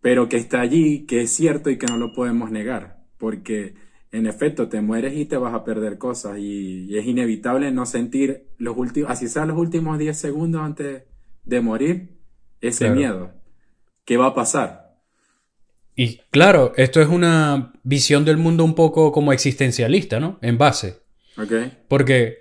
pero 0.00 0.28
que 0.28 0.36
está 0.36 0.60
allí, 0.60 1.04
que 1.04 1.22
es 1.22 1.32
cierto 1.32 1.68
y 1.68 1.78
que 1.78 1.86
no 1.86 1.98
lo 1.98 2.12
podemos 2.12 2.52
negar, 2.52 3.02
porque 3.18 3.74
en 4.12 4.26
efecto 4.26 4.68
te 4.68 4.80
mueres 4.80 5.16
y 5.16 5.24
te 5.24 5.36
vas 5.36 5.54
a 5.54 5.64
perder 5.64 5.98
cosas 5.98 6.38
y, 6.38 6.96
es 6.96 7.06
inevitable 7.06 7.70
no 7.72 7.86
sentir 7.86 8.46
los 8.58 8.76
últimos, 8.76 9.10
así 9.10 9.28
sea 9.28 9.46
los 9.46 9.58
últimos 9.58 9.98
10 9.98 10.16
segundos 10.16 10.62
antes 10.62 11.02
de 11.44 11.60
morir, 11.60 12.16
ese 12.60 12.90
miedo. 12.90 13.32
¿Qué 14.04 14.16
va 14.16 14.26
a 14.26 14.34
pasar? 14.34 14.96
Y 15.94 16.18
claro, 16.30 16.72
esto 16.76 17.00
es 17.00 17.08
una 17.08 17.72
visión 17.82 18.24
del 18.24 18.36
mundo 18.36 18.64
un 18.64 18.74
poco 18.74 19.12
como 19.12 19.32
existencialista, 19.32 20.20
¿no? 20.20 20.38
En 20.42 20.58
base. 20.58 20.98
Ok. 21.38 21.52
Porque, 21.88 22.38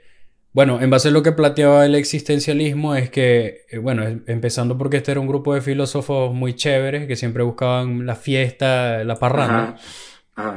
bueno, 0.52 0.82
en 0.82 0.90
base 0.90 1.08
a 1.08 1.12
lo 1.12 1.24
que 1.24 1.32
planteaba 1.32 1.86
el 1.86 1.96
existencialismo 1.96 2.96
es 2.96 3.10
que, 3.10 3.62
eh, 3.70 3.78
bueno, 3.78 4.04
empezando 4.28 4.78
porque 4.78 4.98
este 4.98 5.12
era 5.12 5.22
un 5.22 5.28
grupo 5.28 5.54
de 5.54 5.62
filósofos 5.62 6.34
muy 6.34 6.54
chéveres 6.54 7.08
que 7.08 7.16
siempre 7.16 7.44
buscaban 7.44 8.06
la 8.06 8.16
fiesta, 8.16 9.04
la 9.04 9.16
parranda. 9.16 9.78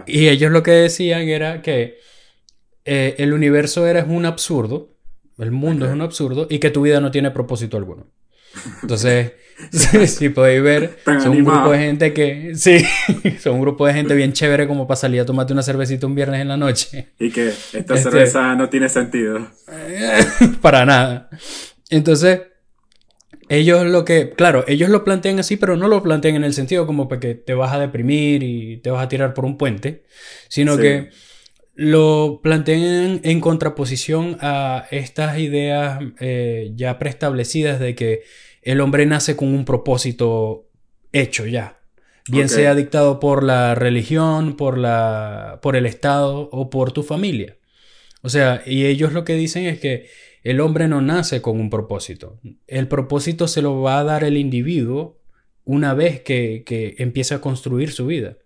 Y 0.06 0.28
ellos 0.28 0.50
lo 0.50 0.62
que 0.62 0.72
decían 0.72 1.22
era 1.22 1.62
que 1.62 1.98
eh, 2.84 3.14
el 3.18 3.32
universo 3.32 3.86
era 3.86 4.04
un 4.04 4.26
absurdo, 4.26 4.96
el 5.38 5.50
mundo 5.50 5.86
es 5.86 5.92
un 5.92 6.00
absurdo 6.00 6.46
y 6.50 6.58
que 6.58 6.70
tu 6.70 6.82
vida 6.82 7.00
no 7.00 7.10
tiene 7.10 7.30
propósito 7.30 7.76
alguno. 7.76 8.06
Entonces, 8.82 9.32
si 10.06 10.30
podéis 10.30 10.62
ver, 10.62 10.98
son 11.04 11.30
un 11.30 11.44
grupo 11.44 11.70
de 11.70 11.78
gente 11.78 12.12
que, 12.12 12.52
sí, 12.56 12.84
son 13.38 13.54
un 13.54 13.60
grupo 13.60 13.86
de 13.86 13.94
gente 13.94 14.14
bien 14.14 14.32
chévere 14.32 14.66
como 14.66 14.86
para 14.86 14.96
salir 14.96 15.20
a 15.20 15.26
tomarte 15.26 15.52
una 15.52 15.62
cervecita 15.62 16.06
un 16.06 16.14
viernes 16.14 16.40
en 16.40 16.48
la 16.48 16.56
noche. 16.56 17.08
Y 17.18 17.30
que 17.30 17.48
esta 17.48 17.76
este, 17.76 17.98
cerveza 17.98 18.54
no 18.54 18.68
tiene 18.68 18.88
sentido. 18.88 19.48
para 20.60 20.84
nada. 20.84 21.28
Entonces, 21.90 22.40
ellos 23.48 23.84
lo 23.86 24.04
que, 24.04 24.30
claro, 24.30 24.64
ellos 24.68 24.90
lo 24.90 25.04
plantean 25.04 25.38
así, 25.38 25.56
pero 25.56 25.76
no 25.76 25.88
lo 25.88 26.02
plantean 26.02 26.36
en 26.36 26.44
el 26.44 26.54
sentido 26.54 26.86
como 26.86 27.08
que 27.08 27.34
te 27.34 27.54
vas 27.54 27.72
a 27.72 27.78
deprimir 27.78 28.42
y 28.42 28.78
te 28.78 28.90
vas 28.90 29.04
a 29.04 29.08
tirar 29.08 29.34
por 29.34 29.44
un 29.44 29.56
puente, 29.56 30.04
sino 30.48 30.76
que 30.76 31.10
lo 31.74 32.40
plantean 32.42 33.20
en 33.22 33.40
contraposición 33.40 34.36
a 34.40 34.86
estas 34.90 35.38
ideas 35.38 36.00
eh, 36.18 36.72
ya 36.74 36.98
preestablecidas 36.98 37.78
de 37.78 37.94
que 37.94 38.22
el 38.62 38.80
hombre 38.80 39.06
nace 39.06 39.36
con 39.36 39.48
un 39.48 39.64
propósito 39.64 40.68
hecho 41.12 41.46
ya. 41.46 41.78
Bien 42.30 42.50
sea 42.50 42.74
dictado 42.74 43.20
por 43.20 43.42
la 43.42 43.74
religión, 43.74 44.56
por, 44.56 44.76
la, 44.76 45.60
por 45.62 45.76
el 45.76 45.86
Estado 45.86 46.50
o 46.52 46.68
por 46.68 46.92
tu 46.92 47.02
familia. 47.02 47.56
O 48.22 48.28
sea, 48.28 48.62
y 48.66 48.84
ellos 48.84 49.12
lo 49.12 49.24
que 49.24 49.34
dicen 49.34 49.64
es 49.64 49.80
que 49.80 50.08
el 50.42 50.60
hombre 50.60 50.88
no 50.88 51.00
nace 51.00 51.42
con 51.42 51.60
un 51.60 51.70
propósito. 51.70 52.38
El 52.66 52.88
propósito 52.88 53.48
se 53.48 53.62
lo 53.62 53.80
va 53.82 53.98
a 53.98 54.04
dar 54.04 54.24
el 54.24 54.36
individuo 54.36 55.18
una 55.64 55.94
vez 55.94 56.20
que, 56.20 56.62
que 56.64 56.94
empieza 56.98 57.36
a 57.36 57.40
construir 57.40 57.92
su 57.92 58.06
vida. 58.06 58.36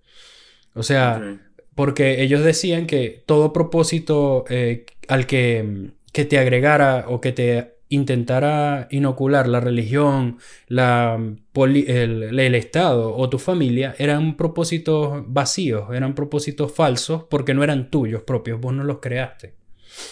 O 0.75 0.83
sea, 0.83 1.39
porque 1.75 2.23
ellos 2.23 2.43
decían 2.43 2.87
que 2.87 3.23
todo 3.27 3.53
propósito 3.53 4.45
eh, 4.49 4.87
al 5.09 5.27
que, 5.27 5.91
que 6.13 6.25
te 6.25 6.39
agregara 6.39 7.07
o 7.09 7.21
que 7.21 7.33
te 7.33 7.75
intentara 7.89 8.89
inocular 8.91 9.47
la 9.49 9.61
religión, 9.61 10.39
la, 10.67 11.21
el, 11.55 12.41
el, 12.41 12.55
Estado 12.55 13.15
o 13.15 13.29
tu 13.29 13.39
familia 13.39 13.95
eran 13.99 14.37
propósitos 14.37 15.25
vacíos, 15.27 15.89
eran 15.93 16.15
propósitos 16.15 16.73
falsos 16.73 17.25
porque 17.25 17.53
no 17.53 17.63
eran 17.63 17.91
tuyos 17.91 18.23
propios, 18.23 18.61
vos 18.61 18.73
no 18.73 18.83
los 18.83 19.01
creaste. 19.01 19.55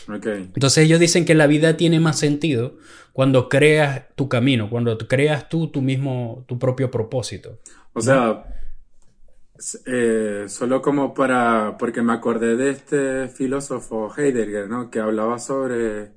Entonces 0.08 0.84
ellos 0.84 1.00
dicen 1.00 1.24
que 1.24 1.34
la 1.34 1.46
vida 1.46 1.76
tiene 1.76 2.00
más 2.00 2.18
sentido 2.18 2.76
cuando 3.12 3.48
creas 3.48 4.14
tu 4.14 4.28
camino, 4.28 4.70
cuando 4.70 4.96
creas 4.98 5.48
tú 5.48 5.68
tu 5.68 5.82
mismo, 5.82 6.44
tu 6.46 6.58
propio 6.58 6.90
propósito. 6.90 7.58
O 7.92 8.00
sea, 8.00 8.44
eh, 9.86 10.44
solo 10.48 10.80
como 10.80 11.12
para, 11.12 11.76
porque 11.78 12.02
me 12.02 12.12
acordé 12.12 12.56
de 12.56 12.70
este 12.70 13.28
filósofo 13.28 14.12
Heidegger, 14.16 14.68
¿no? 14.68 14.90
Que 14.90 15.00
hablaba 15.00 15.38
sobre 15.38 16.12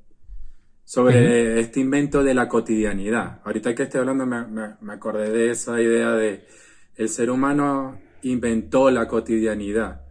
sobre 0.86 1.60
este 1.60 1.79
invento 1.79 2.24
de 2.24 2.34
la 2.34 2.48
cotidianidad. 2.48 3.41
Ahorita 3.46 3.74
que 3.74 3.84
estoy 3.84 4.01
hablando 4.01 4.25
me, 4.25 4.75
me, 4.79 4.93
acordé 4.93 5.32
de 5.32 5.51
esa 5.51 5.82
idea 5.82 6.12
de 6.12 6.46
el 6.96 7.10
ser 7.10 7.32
humano 7.32 8.00
inventó 8.22 8.91
la 8.91 9.08
cotidianidad 9.08 10.02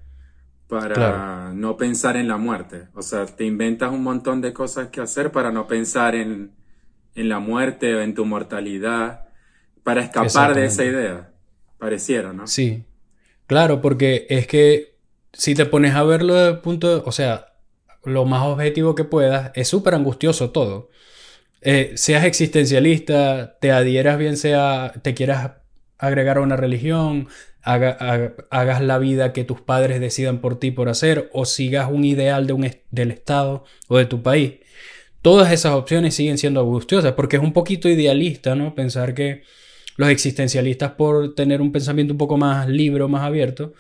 para 0.72 1.52
no 1.52 1.76
pensar 1.76 2.16
en 2.16 2.28
la 2.28 2.38
muerte. 2.38 2.84
O 2.94 3.02
sea, 3.02 3.26
te 3.26 3.44
inventas 3.44 3.92
un 3.92 4.02
montón 4.02 4.40
de 4.40 4.54
cosas 4.54 4.88
que 4.88 5.02
hacer 5.02 5.30
para 5.30 5.52
no 5.52 5.66
pensar 5.66 6.14
en, 6.14 6.52
en 7.14 7.28
la 7.28 7.40
muerte 7.40 7.94
o 7.94 8.00
en 8.00 8.14
tu 8.14 8.24
mortalidad, 8.24 9.26
para 9.82 10.00
escapar 10.00 10.54
de 10.54 10.64
esa 10.64 10.82
idea. 10.82 11.30
Pareciera, 11.76 12.32
¿no? 12.32 12.46
Sí. 12.46 12.86
Claro, 13.46 13.82
porque 13.82 14.26
es 14.30 14.46
que 14.46 14.96
si 15.34 15.54
te 15.54 15.66
pones 15.66 15.94
a 15.94 16.04
verlo 16.04 16.32
de 16.36 16.54
punto, 16.54 17.02
o 17.04 17.12
sea, 17.12 17.52
lo 18.04 18.24
más 18.24 18.40
objetivo 18.46 18.94
que 18.94 19.04
puedas, 19.04 19.50
es 19.54 19.68
súper 19.68 19.94
angustioso 19.94 20.52
todo. 20.52 20.88
Eh, 21.60 21.92
seas 21.96 22.24
existencialista, 22.24 23.58
te 23.60 23.72
adhieras 23.72 24.16
bien 24.16 24.38
sea, 24.38 24.94
te 25.02 25.12
quieras 25.12 25.50
agregar 25.98 26.38
a 26.38 26.40
una 26.40 26.56
religión, 26.56 27.28
hagas 27.62 28.82
la 28.82 28.98
vida 28.98 29.32
que 29.32 29.44
tus 29.44 29.60
padres 29.60 30.00
decidan 30.00 30.40
por 30.40 30.58
ti 30.58 30.70
por 30.70 30.88
hacer, 30.88 31.30
o 31.32 31.44
sigas 31.44 31.90
un 31.90 32.04
ideal 32.04 32.46
de 32.46 32.52
un, 32.52 32.70
del 32.90 33.10
Estado 33.10 33.64
o 33.88 33.98
de 33.98 34.06
tu 34.06 34.22
país. 34.22 34.54
Todas 35.22 35.52
esas 35.52 35.74
opciones 35.74 36.14
siguen 36.14 36.38
siendo 36.38 36.60
angustiosas 36.60 37.12
porque 37.12 37.36
es 37.36 37.42
un 37.42 37.52
poquito 37.52 37.88
idealista, 37.88 38.54
¿no? 38.54 38.74
Pensar 38.74 39.14
que 39.14 39.42
los 39.96 40.08
existencialistas, 40.08 40.92
por 40.92 41.34
tener 41.34 41.60
un 41.60 41.70
pensamiento 41.70 42.14
un 42.14 42.18
poco 42.18 42.36
más 42.36 42.68
libre 42.68 43.04
o 43.04 43.08
más 43.08 43.22
abierto, 43.22 43.74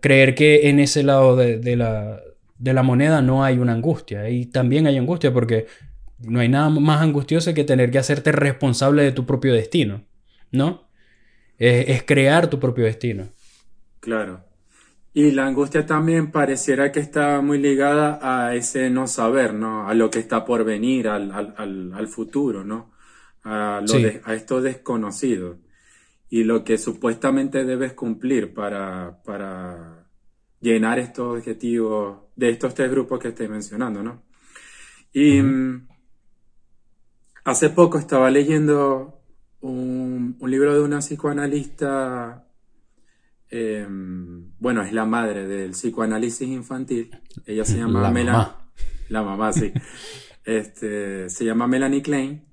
creer 0.00 0.34
que 0.34 0.68
en 0.68 0.78
ese 0.78 1.02
lado 1.02 1.34
de 1.34 1.76
la, 1.76 2.20
de 2.58 2.72
la 2.72 2.82
moneda 2.82 3.22
no 3.22 3.44
hay 3.44 3.58
una 3.58 3.72
angustia. 3.72 4.28
Y 4.28 4.46
también 4.46 4.86
hay 4.86 4.98
angustia 4.98 5.32
porque 5.32 5.66
no 6.20 6.40
hay 6.40 6.48
nada 6.48 6.70
más 6.70 7.02
angustioso 7.02 7.52
que 7.54 7.64
tener 7.64 7.90
que 7.90 7.98
hacerte 7.98 8.32
responsable 8.32 9.02
de 9.02 9.12
tu 9.12 9.26
propio 9.26 9.52
destino, 9.52 10.04
¿no? 10.50 10.85
Es, 11.58 12.02
crear 12.02 12.48
tu 12.50 12.60
propio 12.60 12.84
destino. 12.84 13.28
Claro. 14.00 14.44
Y 15.14 15.30
la 15.30 15.46
angustia 15.46 15.86
también 15.86 16.30
pareciera 16.30 16.92
que 16.92 17.00
está 17.00 17.40
muy 17.40 17.58
ligada 17.58 18.18
a 18.22 18.54
ese 18.54 18.90
no 18.90 19.06
saber, 19.06 19.54
¿no? 19.54 19.88
A 19.88 19.94
lo 19.94 20.10
que 20.10 20.18
está 20.18 20.44
por 20.44 20.64
venir, 20.64 21.08
al, 21.08 22.08
futuro, 22.08 22.64
¿no? 22.64 22.92
A, 23.44 23.80
a 24.24 24.34
esto 24.34 24.60
desconocido. 24.60 25.58
Y 26.28 26.44
lo 26.44 26.64
que 26.64 26.76
supuestamente 26.76 27.64
debes 27.64 27.94
cumplir 27.94 28.52
para, 28.52 29.22
para 29.24 30.06
llenar 30.60 30.98
estos 30.98 31.38
objetivos 31.38 32.18
de 32.34 32.50
estos 32.50 32.74
tres 32.74 32.90
grupos 32.90 33.20
que 33.20 33.28
estoy 33.28 33.48
mencionando, 33.48 34.02
¿no? 34.02 34.22
Y 35.12 35.40
mm, 35.40 35.88
hace 37.44 37.70
poco 37.70 37.98
estaba 37.98 38.30
leyendo 38.30 39.20
un, 39.60 40.05
libro 40.42 40.74
de 40.74 40.80
una 40.80 40.98
psicoanalista, 40.98 42.46
em, 43.50 44.52
bueno, 44.58 44.82
es 44.82 44.92
la 44.92 45.04
madre 45.04 45.46
del 45.46 45.70
psicoanálisis 45.70 46.48
infantil, 46.48 47.10
ella 47.44 47.64
se 47.64 47.78
llama 47.78 48.10
Melanie, 48.10 48.46
la 49.08 49.22
mamá, 49.22 49.52
sí, 49.52 49.72
este, 50.44 51.28
se 51.28 51.44
llama 51.44 51.66
Melanie 51.66 52.02
Klein, 52.02 52.44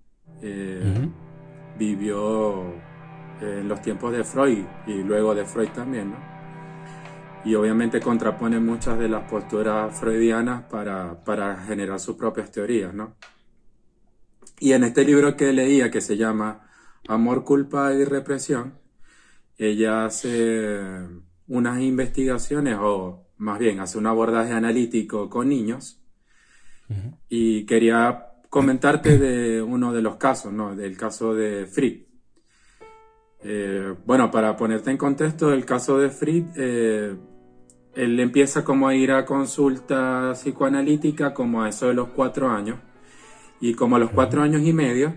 eh, 0.42 1.10
vivió 1.77 2.74
en 3.42 3.68
los 3.68 3.82
tiempos 3.82 4.12
de 4.13 4.24
Freud 4.24 4.65
y 4.88 5.03
luego 5.03 5.34
de 5.36 5.46
Freud 5.46 5.70
también, 5.70 6.12
¿no? 6.12 6.34
y 7.46 7.56
obviamente 7.56 8.00
contrapone 8.00 8.60
muchas 8.60 8.98
de 8.98 9.10
las 9.10 9.30
posturas 9.30 9.98
freudianas 9.98 10.63
para, 10.63 11.63
generar 11.68 12.00
sus 12.00 12.15
propias 12.15 12.51
teorías, 12.51 12.94
¿no? 12.94 13.15
Y 14.60 14.72
en 14.72 14.86
este 14.86 15.03
libro 15.03 15.36
que 15.36 15.51
leía, 15.51 15.92
que 15.92 16.00
se 16.00 16.15
llama 16.15 16.70
Amor, 17.07 17.43
Culpa 17.43 17.93
y 17.93 18.03
Represión, 18.05 18.75
ella 19.57 20.05
hace 20.05 20.79
unas 21.48 21.81
investigaciones, 21.81 22.77
o 22.79 23.27
más 23.38 23.60
bien 23.60 23.79
hace 23.79 23.98
un 23.98 24.07
abordaje 24.07 24.53
analítico 24.53 25.29
con 25.29 25.50
niños, 25.50 26.00
y 27.27 27.65
quería 27.65 28.27
comentarte 28.50 29.17
de 29.17 29.62
uno 29.62 29.91
de 29.91 30.01
los 30.01 30.17
casos, 30.17 30.53
¿no? 30.53 30.75
Del 30.75 30.95
caso 30.95 31.33
de 31.33 31.65
Fried. 31.65 32.01
Eh, 33.43 33.95
bueno, 34.05 34.31
para 34.31 34.55
ponerte 34.55 34.91
en 34.91 34.98
contexto, 34.98 35.51
el 35.51 35.65
caso 35.65 35.98
de 35.98 36.10
Fried 36.10 36.45
eh, 36.55 37.15
él 37.95 38.19
empieza 38.19 38.63
como 38.63 38.88
a 38.88 38.95
ir 38.95 39.12
a 39.12 39.25
consulta 39.25 40.31
psicoanalítica 40.33 41.33
como 41.33 41.63
a 41.63 41.69
eso 41.69 41.88
de 41.88 41.93
los 41.93 42.10
cuatro 42.10 42.50
años. 42.50 42.79
Y 43.60 43.75
como 43.75 43.95
a 43.95 44.00
los 44.00 44.10
cuatro 44.12 44.41
años 44.41 44.63
y 44.63 44.74
medio, 44.74 45.13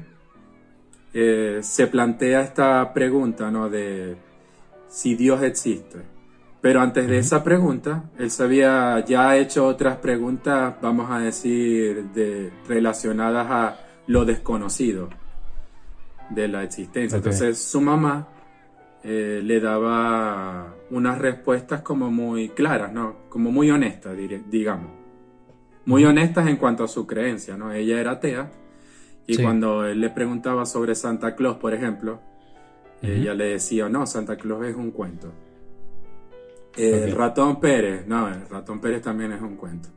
eh, 1.19 1.61
se 1.63 1.87
plantea 1.87 2.43
esta 2.43 2.93
pregunta, 2.93 3.51
¿no? 3.51 3.71
De 3.71 4.17
si 4.87 5.15
Dios 5.15 5.43
existe. 5.43 6.03
Pero 6.61 6.83
antes 6.83 7.09
de 7.09 7.17
esa 7.17 7.43
pregunta, 7.43 8.05
él 8.19 8.31
se 8.31 8.43
había 8.43 9.03
ya 9.03 9.35
hecho 9.39 9.67
otras 9.67 9.97
preguntas, 9.97 10.75
vamos 10.83 11.11
a 11.11 11.19
decir, 11.19 12.05
de, 12.15 12.53
relacionadas 12.69 13.47
a 13.51 13.81
lo 14.09 14.27
desconocido 14.27 15.09
de 16.29 16.49
la 16.49 16.65
existencia. 16.65 17.17
Entonces 17.17 17.63
su 17.63 17.81
mamá 17.81 18.29
eh, 19.03 19.41
le 19.43 19.59
daba 19.59 20.75
unas 20.91 21.17
respuestas 21.17 21.81
como 21.81 22.11
muy 22.11 22.51
claras, 22.51 22.93
¿no? 22.93 23.31
Como 23.31 23.51
muy 23.51 23.71
honestas, 23.71 24.15
digamos. 24.51 24.91
Muy 25.87 26.05
honestas 26.05 26.47
en 26.47 26.57
cuanto 26.57 26.85
a 26.85 26.89
su 26.89 27.07
creencia, 27.07 27.57
¿no? 27.57 27.73
Ella 27.73 28.01
era 28.01 28.11
atea 28.11 28.51
y 29.27 29.43
cuando 29.43 29.85
él 29.85 30.01
le 30.01 30.11
preguntaba 30.11 30.67
sobre 30.67 30.95
Santa 30.95 31.35
Claus, 31.35 31.57
por 31.57 31.75
ejemplo, 31.75 32.21
Ella 33.03 33.35
le 33.35 33.47
decía, 33.51 33.89
no, 33.89 34.07
Santa 34.07 34.37
Claus 34.37 34.67
es 34.67 34.75
un 34.75 34.91
cuento. 34.91 35.33
El 36.77 37.13
ratón 37.13 37.61
Pérez, 37.61 38.07
no, 38.07 38.29
el 38.29 38.49
ratón 38.49 38.81
Pérez 38.81 39.03
también 39.03 39.33
es 39.33 39.41
un 39.41 39.57
cuento. 39.57 39.89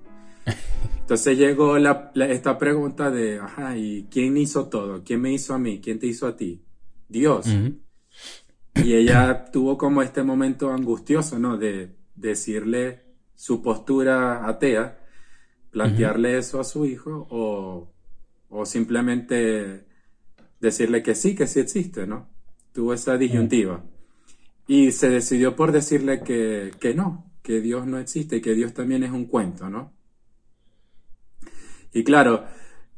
Entonces 1.02 1.38
llegó 1.38 1.78
esta 1.78 2.58
pregunta 2.58 3.10
de, 3.10 3.40
ajá, 3.40 3.76
¿y 3.76 4.08
quién 4.12 4.38
hizo 4.38 4.68
todo? 4.68 5.04
¿Quién 5.04 5.22
me 5.22 5.34
hizo 5.34 5.54
a 5.54 5.60
mí? 5.60 5.82
¿Quién 5.82 6.00
te 6.00 6.08
hizo 6.08 6.28
a 6.28 6.36
ti? 6.36 6.62
Dios. 7.08 7.48
Y 8.76 8.94
ella 8.94 9.46
tuvo 9.52 9.78
como 9.78 10.02
este 10.02 10.24
momento 10.24 10.72
angustioso, 10.72 11.40
¿no? 11.40 11.58
De 11.58 11.96
decirle 12.16 13.04
su 13.36 13.62
postura 13.62 14.48
atea, 14.48 15.00
plantearle 15.72 16.38
eso 16.38 16.60
a 16.60 16.64
su 16.64 16.86
hijo 16.86 17.28
o, 17.30 17.92
o, 18.50 18.66
simplemente 18.66 19.86
decirle 20.60 21.04
que 21.04 21.16
sí, 21.16 21.36
que 21.36 21.48
sí 21.48 21.60
existe, 21.60 22.06
¿no? 22.08 22.30
Tuvo 22.74 22.94
esa 22.94 23.18
disyuntiva. 23.18 23.84
Y 24.68 24.92
se 24.92 25.10
decidió 25.10 25.56
por 25.56 25.72
decirle 25.72 26.22
que, 26.22 26.72
que 26.80 26.94
no, 26.94 27.32
que 27.42 27.62
Dios 27.62 27.88
no 27.88 27.98
existe, 27.98 28.42
que 28.42 28.54
Dios 28.54 28.74
también 28.74 29.04
es 29.04 29.12
un 29.12 29.26
cuento, 29.26 29.70
¿no? 29.70 29.94
Y 31.92 32.04
claro, 32.04 32.46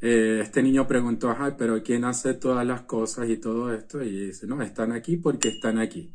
eh, 0.02 0.40
este 0.42 0.64
niño 0.64 0.88
preguntó, 0.88 1.36
ay, 1.38 1.54
pero 1.58 1.82
¿quién 1.84 2.04
hace 2.06 2.34
todas 2.34 2.66
las 2.66 2.82
cosas 2.82 3.30
y 3.30 3.38
todo 3.38 3.74
esto? 3.74 4.04
Y 4.04 4.28
dice, 4.28 4.48
no, 4.48 4.62
están 4.62 4.92
aquí 4.92 5.18
porque 5.18 5.50
están 5.50 5.78
aquí. 5.78 6.14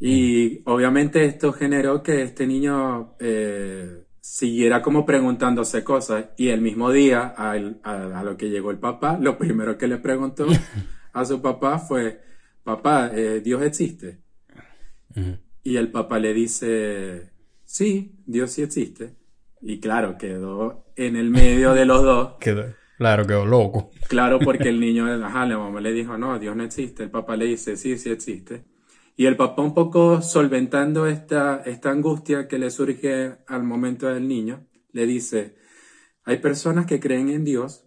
Y 0.00 0.62
obviamente 0.64 1.26
esto 1.26 1.52
generó 1.52 2.02
que 2.02 2.22
este 2.22 2.46
niño 2.46 3.16
eh, 3.20 4.04
siguiera 4.20 4.82
como 4.82 5.06
preguntándose 5.06 5.82
cosas 5.82 6.26
y 6.36 6.48
el 6.48 6.60
mismo 6.60 6.90
día 6.92 7.34
a, 7.36 7.52
a, 7.52 8.22
lo 8.22 8.36
que 8.36 8.50
llegó 8.50 8.70
el 8.70 8.78
papá, 8.78 9.18
lo 9.20 9.38
primero 9.38 9.78
que 9.78 9.88
le 9.88 9.98
preguntó 9.98 10.46
a 11.12 11.24
su 11.24 11.40
papá 11.40 11.78
fue, 11.78 12.20
papá, 12.62 13.10
eh, 13.14 13.40
¿Dios 13.42 13.62
existe? 13.62 14.20
Y 15.62 15.76
el 15.76 15.90
papá 15.90 16.18
le 16.18 16.32
dice, 16.32 17.30
sí, 17.64 18.14
Dios 18.26 18.52
sí 18.52 18.62
existe. 18.62 19.16
Y 19.60 19.80
claro, 19.80 20.16
quedó 20.16 20.86
en 20.96 21.16
el 21.16 21.30
medio 21.30 21.74
de 21.74 21.84
los 21.84 22.02
dos. 22.02 22.34
Quedó, 22.40 22.74
claro, 22.96 23.26
quedó 23.26 23.44
loco. 23.44 23.90
Claro, 24.08 24.38
porque 24.38 24.68
el 24.68 24.80
niño, 24.80 25.06
ajá, 25.24 25.46
la 25.46 25.58
mamá 25.58 25.80
le 25.80 25.92
dijo, 25.92 26.16
no, 26.16 26.38
Dios 26.38 26.56
no 26.56 26.62
existe. 26.62 27.02
El 27.02 27.10
papá 27.10 27.36
le 27.36 27.46
dice, 27.46 27.76
sí, 27.76 27.98
sí 27.98 28.10
existe. 28.10 28.64
Y 29.16 29.26
el 29.26 29.36
papá 29.36 29.62
un 29.62 29.74
poco 29.74 30.22
solventando 30.22 31.06
esta, 31.06 31.62
esta 31.64 31.90
angustia 31.90 32.48
que 32.48 32.58
le 32.58 32.70
surge 32.70 33.38
al 33.46 33.64
momento 33.64 34.08
del 34.08 34.26
niño, 34.26 34.66
le 34.92 35.06
dice, 35.06 35.56
hay 36.24 36.38
personas 36.38 36.86
que 36.86 37.00
creen 37.00 37.28
en 37.28 37.44
Dios, 37.44 37.86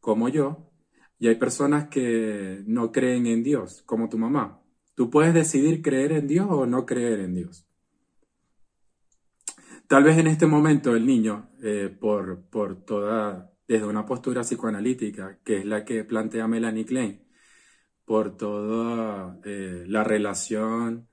como 0.00 0.28
yo, 0.28 0.70
y 1.18 1.28
hay 1.28 1.36
personas 1.36 1.88
que 1.88 2.62
no 2.66 2.92
creen 2.92 3.26
en 3.26 3.42
Dios, 3.42 3.82
como 3.86 4.08
tu 4.08 4.18
mamá. 4.18 4.62
Tú 4.94 5.10
puedes 5.10 5.34
decidir 5.34 5.82
creer 5.82 6.12
en 6.12 6.26
Dios 6.26 6.46
o 6.50 6.66
no 6.66 6.86
creer 6.86 7.20
en 7.20 7.34
Dios. 7.34 7.66
Tal 9.88 10.04
vez 10.04 10.18
en 10.18 10.26
este 10.26 10.46
momento 10.46 10.96
el 10.96 11.06
niño, 11.06 11.50
eh, 11.62 11.94
por, 12.00 12.42
por 12.50 12.84
toda, 12.84 13.52
desde 13.68 13.86
una 13.86 14.04
postura 14.04 14.42
psicoanalítica, 14.42 15.38
que 15.44 15.58
es 15.58 15.64
la 15.64 15.84
que 15.84 16.04
plantea 16.04 16.48
Melanie 16.48 16.84
Klein, 16.84 17.25
por 18.06 18.36
toda 18.38 19.38
eh, 19.44 19.84
la 19.86 20.04
relación 20.04 21.08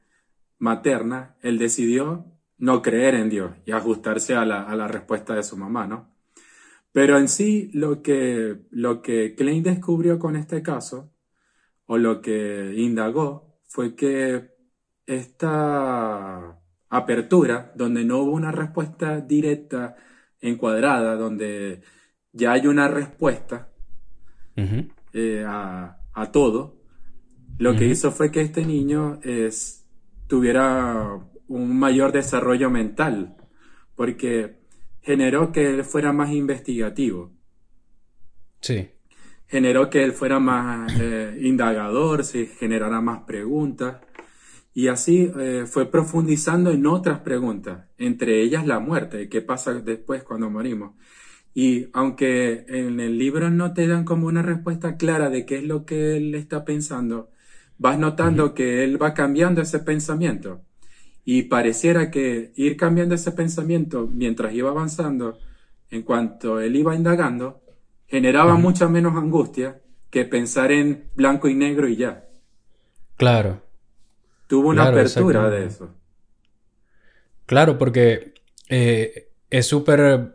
materna, 0.59 1.35
él 1.41 1.57
decidió 1.57 2.25
no 2.57 2.81
creer 2.81 3.15
en 3.15 3.29
Dios 3.29 3.51
y 3.65 3.73
ajustarse 3.73 4.35
a 4.35 4.45
la, 4.45 4.63
a 4.63 4.75
la 4.77 4.87
respuesta 4.87 5.35
de 5.35 5.43
su 5.43 5.57
mamá, 5.57 5.87
¿no? 5.87 6.13
Pero 6.93 7.17
en 7.17 7.27
sí, 7.27 7.69
lo 7.73 8.01
que, 8.01 8.61
lo 8.69 9.01
que 9.01 9.35
Klein 9.35 9.63
descubrió 9.63 10.19
con 10.19 10.35
este 10.37 10.61
caso, 10.61 11.11
o 11.87 11.97
lo 11.97 12.21
que 12.21 12.73
indagó, 12.77 13.57
fue 13.65 13.95
que 13.95 14.51
esta 15.07 16.59
apertura, 16.89 17.73
donde 17.75 18.05
no 18.05 18.19
hubo 18.19 18.31
una 18.31 18.51
respuesta 18.51 19.19
directa, 19.19 19.95
encuadrada, 20.39 21.15
donde 21.15 21.81
ya 22.31 22.51
hay 22.51 22.67
una 22.67 22.87
respuesta 22.87 23.69
eh, 25.13 25.43
a, 25.47 25.97
todo, 26.31 26.82
lo 27.63 27.77
que 27.77 27.87
hizo 27.87 28.11
fue 28.11 28.29
que 28.29 28.41
este 28.41 28.65
niño 28.65 29.21
es, 29.23 29.85
tuviera 30.27 31.17
un 31.47 31.79
mayor 31.79 32.11
desarrollo 32.11 32.69
mental, 32.69 33.37
porque 33.95 34.57
generó 35.01 35.53
que 35.53 35.69
él 35.69 35.85
fuera 35.85 36.11
más 36.11 36.31
investigativo. 36.31 37.31
Sí. 38.59 38.89
Generó 39.47 39.89
que 39.89 40.03
él 40.03 40.11
fuera 40.11 40.39
más 40.39 40.91
eh, 40.99 41.37
indagador, 41.41 42.25
se 42.25 42.47
generara 42.47 42.99
más 42.99 43.23
preguntas. 43.23 44.01
Y 44.73 44.89
así 44.89 45.31
eh, 45.39 45.63
fue 45.65 45.89
profundizando 45.89 46.69
en 46.69 46.85
otras 46.85 47.19
preguntas, 47.19 47.87
entre 47.97 48.41
ellas 48.41 48.67
la 48.67 48.79
muerte, 48.79 49.29
qué 49.29 49.41
pasa 49.41 49.73
después 49.75 50.23
cuando 50.23 50.49
morimos. 50.49 50.95
Y 51.53 51.87
aunque 51.93 52.65
en 52.67 52.99
el 52.99 53.17
libro 53.17 53.49
no 53.51 53.73
te 53.73 53.87
dan 53.87 54.03
como 54.03 54.27
una 54.27 54.41
respuesta 54.41 54.97
clara 54.97 55.29
de 55.29 55.45
qué 55.45 55.59
es 55.59 55.63
lo 55.63 55.85
que 55.85 56.17
él 56.17 56.35
está 56.35 56.65
pensando, 56.65 57.29
vas 57.83 57.99
notando 57.99 58.53
que 58.53 58.85
él 58.85 58.99
va 58.99 59.13
cambiando 59.13 59.61
ese 59.61 59.79
pensamiento. 59.79 60.61
Y 61.25 61.43
pareciera 61.43 62.09
que 62.09 62.53
ir 62.55 62.77
cambiando 62.77 63.13
ese 63.13 63.33
pensamiento 63.33 64.09
mientras 64.09 64.53
iba 64.53 64.69
avanzando, 64.69 65.37
en 65.91 66.03
cuanto 66.03 66.61
él 66.61 66.77
iba 66.77 66.95
indagando, 66.95 67.61
generaba 68.07 68.55
mucha 68.55 68.87
menos 68.87 69.17
angustia 69.17 69.81
que 70.09 70.23
pensar 70.23 70.71
en 70.71 71.09
blanco 71.13 71.49
y 71.49 71.55
negro 71.55 71.89
y 71.89 71.97
ya. 71.97 72.23
Claro. 73.17 73.61
Tuvo 74.47 74.69
una 74.69 74.87
apertura 74.87 75.49
de 75.49 75.65
eso. 75.65 75.93
Claro, 77.45 77.77
porque 77.77 78.33
eh, 78.69 79.29
es 79.49 79.67
súper... 79.67 80.31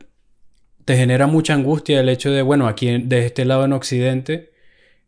Te 0.84 0.98
genera 0.98 1.26
mucha 1.26 1.54
angustia 1.54 2.00
el 2.00 2.10
hecho 2.10 2.30
de, 2.30 2.42
bueno, 2.42 2.68
aquí 2.68 2.98
de 2.98 3.24
este 3.24 3.46
lado 3.46 3.64
en 3.64 3.72
Occidente, 3.72 4.52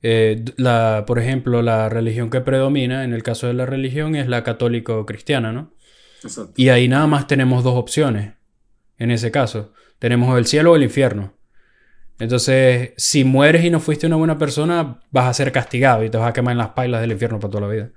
eh, 0.02 0.44
la, 0.56 1.04
por 1.06 1.18
ejemplo, 1.18 1.62
la 1.62 1.88
religión 1.88 2.30
que 2.30 2.40
predomina, 2.40 3.04
en 3.04 3.12
el 3.12 3.22
caso 3.22 3.46
de 3.46 3.54
la 3.54 3.66
religión, 3.66 4.16
es 4.16 4.28
la 4.28 4.42
católico-cristiana, 4.42 5.52
¿no? 5.52 5.72
Exacto. 6.22 6.52
Y 6.56 6.68
ahí 6.68 6.88
nada 6.88 7.06
más 7.06 7.26
tenemos 7.26 7.64
dos 7.64 7.76
opciones, 7.76 8.34
en 8.98 9.10
ese 9.10 9.30
caso. 9.30 9.72
Tenemos 9.98 10.36
el 10.38 10.46
cielo 10.46 10.72
o 10.72 10.76
el 10.76 10.82
infierno. 10.82 11.34
Entonces, 12.18 12.92
si 12.96 13.24
mueres 13.24 13.64
y 13.64 13.70
no 13.70 13.80
fuiste 13.80 14.06
una 14.06 14.16
buena 14.16 14.36
persona, 14.36 15.00
vas 15.10 15.26
a 15.26 15.34
ser 15.34 15.52
castigado 15.52 16.04
y 16.04 16.10
te 16.10 16.18
vas 16.18 16.28
a 16.28 16.32
quemar 16.34 16.52
en 16.52 16.58
las 16.58 16.68
pailas 16.70 17.00
del 17.00 17.12
infierno 17.12 17.40
para 17.40 17.50
toda 17.50 17.66
la 17.66 17.72
vida. 17.72 17.90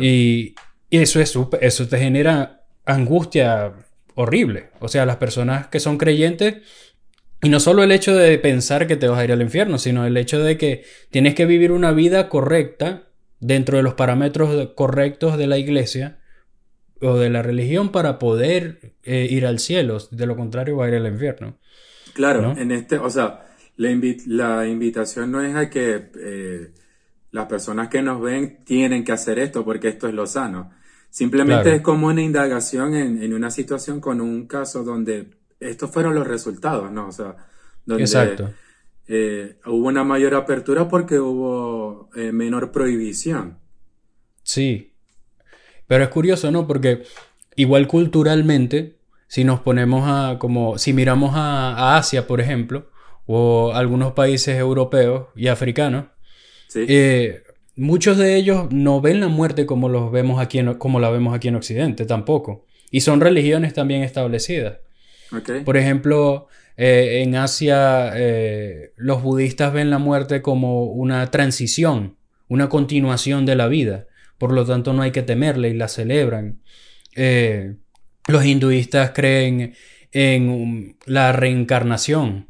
Y, 0.00 0.54
eso, 0.90 1.20
es, 1.20 1.36
eso 1.60 1.88
te 1.88 1.98
genera 1.98 2.64
angustia 2.84 3.72
horrible. 4.14 4.70
O 4.80 4.88
sea, 4.88 5.06
las 5.06 5.16
personas 5.16 5.68
que 5.68 5.80
son 5.80 5.98
creyentes, 5.98 6.62
y 7.44 7.48
no 7.48 7.60
solo 7.60 7.82
el 7.82 7.92
hecho 7.92 8.16
de 8.16 8.38
pensar 8.38 8.86
que 8.86 8.96
te 8.96 9.06
vas 9.06 9.18
a 9.18 9.24
ir 9.24 9.32
al 9.32 9.42
infierno, 9.42 9.78
sino 9.78 10.06
el 10.06 10.16
hecho 10.16 10.42
de 10.42 10.58
que 10.58 10.84
tienes 11.10 11.34
que 11.34 11.46
vivir 11.46 11.72
una 11.72 11.92
vida 11.92 12.28
correcta 12.28 13.04
dentro 13.40 13.76
de 13.76 13.82
los 13.82 13.94
parámetros 13.94 14.70
correctos 14.74 15.36
de 15.36 15.46
la 15.46 15.58
iglesia 15.58 16.18
o 17.00 17.16
de 17.16 17.30
la 17.30 17.42
religión 17.42 17.90
para 17.92 18.18
poder 18.18 18.94
eh, 19.02 19.26
ir 19.30 19.46
al 19.46 19.58
cielo. 19.58 19.98
De 20.10 20.26
lo 20.26 20.36
contrario, 20.36 20.78
va 20.78 20.86
a 20.86 20.88
ir 20.88 20.94
al 20.94 21.06
infierno. 21.06 21.58
Claro, 22.14 22.54
en 22.56 22.70
este, 22.70 22.98
o 22.98 23.10
sea, 23.10 23.46
la, 23.76 23.90
la, 24.26 24.66
invitación 24.66 25.32
no 25.32 25.42
es 25.42 25.54
a 25.56 25.68
que 25.68 26.10
eh, 26.18 26.70
las 27.32 27.46
personas 27.46 27.88
que 27.88 28.00
nos 28.00 28.20
ven 28.20 28.64
tienen 28.64 29.04
que 29.04 29.12
hacer 29.12 29.40
esto 29.40 29.64
porque 29.64 29.88
esto 29.88 30.06
es 30.08 30.14
lo 30.14 30.26
sano. 30.26 30.70
Simplemente 31.10 31.76
es 31.76 31.82
como 31.82 32.06
una 32.08 32.22
indagación 32.22 32.94
en, 32.94 33.32
una 33.34 33.50
situación 33.50 34.00
con 34.00 34.20
un 34.20 34.46
caso 34.46 34.82
donde 34.82 35.30
estos 35.60 35.90
fueron 35.90 36.14
los 36.14 36.26
resultados, 36.26 36.90
¿no? 36.90 37.08
O 37.08 37.12
sea, 37.12 37.36
donde 37.84 38.04
eh, 39.06 39.56
hubo 39.66 39.88
una 39.88 40.04
mayor 40.04 40.34
apertura 40.34 40.88
porque 40.88 41.18
hubo 41.18 42.08
eh, 42.16 42.32
menor 42.32 42.72
prohibición. 42.72 43.58
Sí. 44.42 44.92
Pero 45.86 46.04
es 46.04 46.10
curioso, 46.10 46.50
¿no? 46.50 46.66
Porque 46.66 47.02
igual 47.56 47.86
culturalmente, 47.86 48.98
si 49.26 49.44
nos 49.44 49.60
ponemos 49.60 50.04
a, 50.06 50.38
como, 50.38 50.78
si 50.78 50.92
miramos 50.92 51.32
a 51.34 51.96
Asia, 51.96 52.26
por 52.26 52.40
ejemplo, 52.40 52.90
o 53.26 53.72
algunos 53.74 54.12
países 54.12 54.58
europeos 54.58 55.28
y 55.34 55.48
africanos, 55.48 56.06
eh, 56.74 57.42
muchos 57.76 58.18
de 58.18 58.36
ellos 58.36 58.68
no 58.70 59.00
ven 59.00 59.20
la 59.20 59.28
muerte 59.28 59.66
como, 59.66 59.88
los 59.88 60.10
vemos 60.10 60.40
aquí 60.40 60.60
como 60.78 61.00
la 61.00 61.10
vemos 61.10 61.34
aquí 61.34 61.48
en 61.48 61.56
Occidente, 61.56 62.06
tampoco. 62.06 62.66
Y 62.90 63.00
son 63.00 63.20
religiones 63.20 63.74
también 63.74 64.02
establecidas. 64.02 64.78
Por 65.64 65.76
ejemplo, 65.76 66.48
eh, 66.76 67.22
en 67.22 67.36
Asia 67.36 68.12
eh, 68.14 68.92
los 68.96 69.22
budistas 69.22 69.72
ven 69.72 69.90
la 69.90 69.98
muerte 69.98 70.42
como 70.42 70.84
una 70.84 71.30
transición, 71.30 72.16
una 72.48 72.68
continuación 72.68 73.46
de 73.46 73.56
la 73.56 73.68
vida. 73.68 74.06
Por 74.38 74.52
lo 74.52 74.64
tanto, 74.64 74.92
no 74.92 75.02
hay 75.02 75.10
que 75.10 75.22
temerle 75.22 75.70
y 75.70 75.74
la 75.74 75.88
celebran. 75.88 76.60
los 78.26 78.44
hinduistas 78.44 79.12
creen 79.14 79.74
en 80.12 80.96
la 81.06 81.32
reencarnación. 81.32 82.48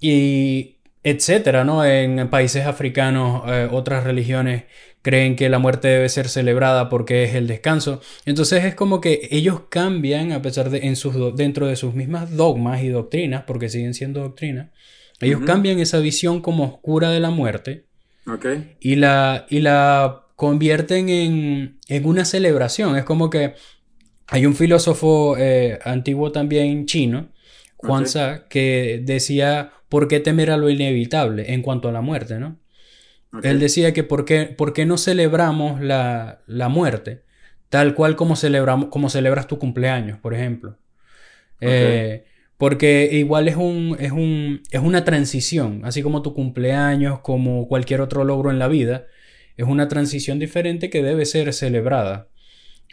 y 0.00 0.78
etcétera, 1.02 1.64
¿no? 1.64 1.84
En 1.84 2.28
países 2.28 2.66
africanos, 2.66 3.42
eh, 3.46 3.68
otras 3.70 4.04
religiones 4.04 4.64
creen 5.08 5.36
que 5.36 5.48
la 5.48 5.58
muerte 5.58 5.88
debe 5.88 6.10
ser 6.10 6.28
celebrada 6.28 6.90
porque 6.90 7.24
es 7.24 7.34
el 7.34 7.46
descanso. 7.46 8.02
Entonces 8.26 8.66
es 8.66 8.74
como 8.74 9.00
que 9.00 9.26
ellos 9.30 9.62
cambian, 9.70 10.32
a 10.32 10.42
pesar 10.42 10.68
de 10.68 10.86
en 10.86 10.96
sus, 10.96 11.34
dentro 11.34 11.66
de 11.66 11.76
sus 11.76 11.94
mismas 11.94 12.36
dogmas 12.36 12.82
y 12.82 12.88
doctrinas, 12.88 13.44
porque 13.46 13.70
siguen 13.70 13.94
siendo 13.94 14.20
doctrinas, 14.20 14.68
ellos 15.20 15.40
cambian 15.46 15.78
esa 15.78 15.98
visión 15.98 16.42
como 16.42 16.64
oscura 16.64 17.08
de 17.08 17.20
la 17.20 17.30
muerte 17.30 17.86
y, 18.80 18.96
la, 18.96 19.46
y 19.48 19.60
la 19.60 20.26
convierten 20.36 21.08
en, 21.08 21.78
en, 21.88 22.04
una 22.04 22.26
celebración. 22.26 22.94
Es 22.94 23.04
como 23.04 23.30
que 23.30 23.54
hay 24.26 24.44
un 24.44 24.54
filósofo 24.54 25.36
eh, 25.38 25.78
antiguo 25.84 26.32
también 26.32 26.84
chino, 26.84 27.30
Juan 27.78 28.04
que 28.50 29.00
decía, 29.02 29.72
¿por 29.88 30.06
qué 30.06 30.20
temer 30.20 30.50
a 30.50 30.58
lo 30.58 30.68
inevitable 30.68 31.54
en 31.54 31.62
cuanto 31.62 31.88
a 31.88 31.92
la 31.92 32.02
muerte? 32.02 32.38
¿no? 32.38 32.58
Él 33.42 33.60
decía 33.60 33.92
que 33.92 34.04
¿por 34.04 34.24
qué, 34.24 34.46
por 34.46 34.72
qué 34.72 34.86
no 34.86 34.96
celebramos 34.96 35.80
la, 35.80 36.40
la, 36.46 36.68
muerte 36.68 37.24
tal 37.68 37.94
cual 37.94 38.16
como, 38.16 38.36
celebramos, 38.36 38.88
como 38.88 39.10
celebras 39.10 39.46
tu 39.46 39.58
cumpleaños, 39.58 40.18
por 40.18 40.34
ejemplo. 40.34 40.78
Eh, 41.60 42.24
porque 42.56 43.10
igual 43.12 43.48
es, 43.48 43.56
un, 43.56 43.96
es, 44.00 44.12
un, 44.12 44.62
es 44.70 44.80
una 44.80 45.04
transición, 45.04 45.82
así 45.84 46.02
como 46.02 46.22
tu 46.22 46.34
cumpleaños, 46.34 47.20
como 47.20 47.68
cualquier 47.68 48.00
otro 48.00 48.24
logro 48.24 48.50
en 48.50 48.58
la 48.58 48.68
vida, 48.68 49.06
es 49.56 49.66
una 49.66 49.88
transición 49.88 50.38
diferente 50.38 50.90
que 50.90 51.02
debe 51.02 51.26
ser 51.26 51.52
celebrada. 51.52 52.28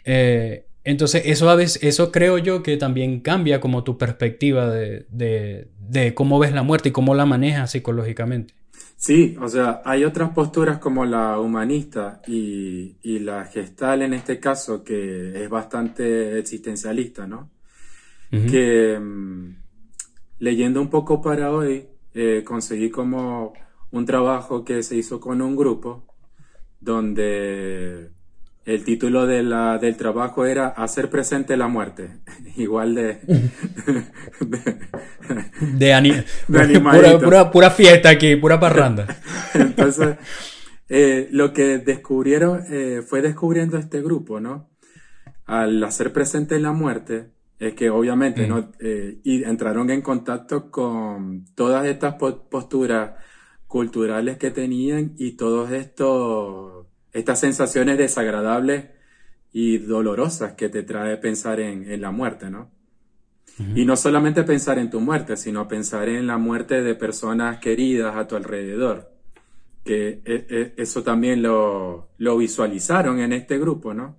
Eh, 0.04 0.66
entonces, 0.84 1.22
eso, 1.26 1.50
a 1.50 1.56
veces, 1.56 1.82
eso 1.82 2.12
creo 2.12 2.38
yo 2.38 2.62
que 2.62 2.76
también 2.76 3.20
cambia 3.20 3.60
como 3.60 3.82
tu 3.82 3.98
perspectiva 3.98 4.70
de, 4.70 5.06
de, 5.08 5.68
de, 5.80 6.14
cómo 6.14 6.38
ves 6.38 6.52
la 6.52 6.62
muerte 6.62 6.90
y 6.90 6.92
cómo 6.92 7.14
la 7.16 7.26
manejas 7.26 7.72
psicológicamente. 7.72 8.54
Sí, 9.06 9.36
o 9.40 9.46
sea, 9.46 9.82
hay 9.84 10.02
otras 10.02 10.30
posturas 10.30 10.78
como 10.80 11.04
la 11.04 11.38
humanista 11.38 12.20
y, 12.26 12.96
y 13.04 13.20
la 13.20 13.44
gestal 13.44 14.02
en 14.02 14.14
este 14.14 14.40
caso, 14.40 14.82
que 14.82 15.44
es 15.44 15.48
bastante 15.48 16.40
existencialista, 16.40 17.24
¿no? 17.24 17.48
que 18.32 18.98
mm, 18.98 19.54
leyendo 20.40 20.82
un 20.82 20.90
poco 20.90 21.22
para 21.22 21.52
hoy, 21.52 21.86
eh, 22.14 22.42
conseguí 22.44 22.90
como 22.90 23.52
un 23.92 24.04
trabajo 24.04 24.64
que 24.64 24.82
se 24.82 24.96
hizo 24.96 25.20
con 25.20 25.40
un 25.40 25.54
grupo 25.54 26.04
donde 26.80 28.10
el 28.66 28.82
título 28.82 29.26
de 29.26 29.42
la, 29.44 29.78
del 29.78 29.96
trabajo 29.96 30.44
era 30.44 30.66
Hacer 30.68 31.08
presente 31.08 31.56
la 31.56 31.68
muerte. 31.68 32.10
Igual 32.56 32.96
de. 32.96 33.20
de, 35.60 36.24
de, 36.48 36.80
pura, 37.20 37.50
pura, 37.50 37.70
fiesta 37.70 38.10
aquí, 38.10 38.34
pura 38.36 38.58
parranda. 38.58 39.06
Entonces, 39.54 40.16
eh, 40.88 41.28
lo 41.30 41.52
que 41.52 41.78
descubrieron 41.78 42.64
eh, 42.68 43.02
fue 43.06 43.22
descubriendo 43.22 43.78
este 43.78 44.02
grupo, 44.02 44.40
¿no? 44.40 44.68
Al 45.46 45.82
hacer 45.84 46.12
presente 46.12 46.58
la 46.58 46.72
muerte, 46.72 47.30
es 47.60 47.74
que 47.74 47.88
obviamente 47.88 48.48
no 48.48 48.72
eh, 48.80 49.20
y 49.22 49.44
entraron 49.44 49.90
en 49.90 50.02
contacto 50.02 50.70
con 50.72 51.46
todas 51.54 51.86
estas 51.86 52.14
posturas 52.14 53.12
culturales 53.68 54.38
que 54.38 54.50
tenían 54.50 55.14
y 55.16 55.32
todas 55.32 55.72
estas 57.16 57.40
sensaciones 57.40 57.98
desagradables 57.98 58.86
y 59.52 59.78
dolorosas 59.78 60.52
que 60.52 60.68
te 60.68 60.82
trae 60.82 61.16
pensar 61.16 61.60
en, 61.60 62.00
la 62.00 62.10
muerte, 62.10 62.50
¿no? 62.50 62.70
Y 63.74 63.86
no 63.86 63.96
solamente 63.96 64.42
pensar 64.42 64.78
en 64.78 64.90
tu 64.90 65.00
muerte, 65.00 65.34
sino 65.38 65.66
pensar 65.66 66.10
en 66.10 66.26
la 66.26 66.36
muerte 66.36 66.82
de 66.82 66.94
personas 66.94 67.58
queridas 67.58 68.14
a 68.16 68.28
tu 68.28 68.36
alrededor. 68.36 69.10
Que 69.82 70.20
e, 70.26 70.46
e, 70.50 70.74
eso 70.76 71.02
también 71.02 71.40
lo, 71.42 72.10
lo 72.18 72.36
visualizaron 72.36 73.18
en 73.20 73.32
este 73.32 73.58
grupo, 73.58 73.94
¿no? 73.94 74.18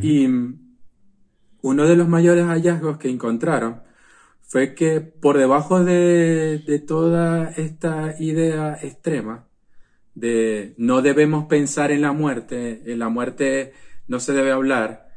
Y 0.00 0.26
uno 1.62 1.86
de 1.88 1.96
los 1.96 2.08
mayores 2.08 2.46
hallazgos 2.46 2.98
que 2.98 3.08
encontraron 3.08 3.82
fue 4.42 4.74
que 4.74 5.00
por 5.00 5.38
debajo 5.38 5.82
de, 5.82 6.84
toda 6.86 7.50
esta 7.50 8.14
idea 8.20 8.78
extrema 8.80 9.48
de 10.16 10.74
no 10.78 11.02
debemos 11.02 11.44
pensar 11.44 11.92
en 11.92 12.00
la 12.00 12.10
muerte, 12.10 12.82
en 12.86 12.98
la 12.98 13.08
muerte 13.08 13.74
no 14.08 14.18
se 14.18 14.32
debe 14.32 14.50
hablar, 14.50 15.10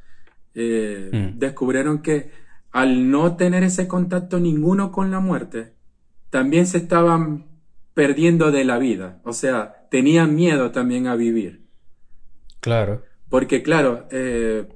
eh, 0.53 1.09
mm. 1.11 1.39
descubrieron 1.39 2.03
que 2.03 2.29
al 2.71 3.09
no 3.09 3.35
tener 3.35 3.63
ese 3.63 3.87
contacto 3.87 4.39
ninguno 4.39 4.91
con 4.91 5.09
la 5.09 5.19
muerte, 5.19 5.73
también 6.29 6.67
se 6.67 6.77
estaban 6.77 7.47
perdiendo 7.95 8.51
de 8.51 8.63
la 8.65 8.77
vida, 8.77 9.19
o 9.23 9.33
sea, 9.33 9.87
tenían 9.89 10.35
miedo 10.35 10.71
también 10.71 11.07
a 11.07 11.15
vivir. 11.15 11.65
Claro. 12.59 13.03
Porque 13.29 13.63
claro, 13.63 14.07
eh, 14.11 14.67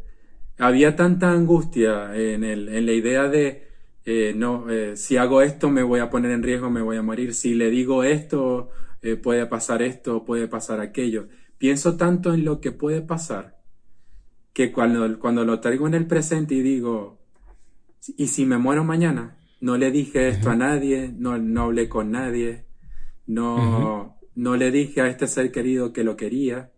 había 0.58 0.96
tanta 0.96 1.32
angustia 1.32 2.16
en, 2.16 2.44
el, 2.44 2.70
en 2.70 2.86
la 2.86 2.92
idea 2.94 3.28
de, 3.28 3.68
eh, 4.06 4.34
no, 4.36 4.70
eh, 4.70 4.98
si 4.98 5.18
hago 5.18 5.42
esto 5.42 5.70
me 5.70 5.84
voy 5.84 6.00
a 6.00 6.10
poner 6.10 6.32
en 6.32 6.44
riesgo, 6.44 6.70
me 6.70 6.82
voy 6.82 6.98
a 6.98 7.02
morir, 7.02 7.34
si 7.34 7.54
le 7.54 7.70
digo 7.70 8.04
esto, 8.04 8.70
eh, 9.04 9.18
puede 9.18 9.46
pasar 9.46 9.82
esto, 9.82 10.24
puede 10.24 10.48
pasar 10.48 10.80
aquello. 10.80 11.28
Pienso 11.58 11.98
tanto 11.98 12.34
en 12.34 12.46
lo 12.46 12.62
que 12.62 12.72
puede 12.72 13.02
pasar 13.02 13.62
que 14.54 14.72
cuando, 14.72 15.20
cuando 15.20 15.44
lo 15.44 15.60
traigo 15.60 15.88
en 15.88 15.96
el 15.96 16.08
presente 16.08 16.56
y 16.56 16.62
digo, 16.62 17.20
¿y 18.18 18.28
si 18.28 18.46
me 18.46 18.58
muero 18.58 18.84
mañana? 18.84 19.38
No 19.60 19.78
le 19.78 19.92
dije 19.92 20.30
esto 20.30 20.50
a 20.50 20.56
nadie, 20.56 21.14
no, 21.18 21.38
no 21.38 21.64
hablé 21.64 21.90
con 21.90 22.12
nadie, 22.12 22.66
no, 23.26 24.18
no 24.36 24.56
le 24.56 24.72
dije 24.72 25.02
a 25.02 25.08
este 25.08 25.28
ser 25.28 25.52
querido 25.52 25.92
que 25.92 26.04
lo 26.04 26.16
quería. 26.16 26.72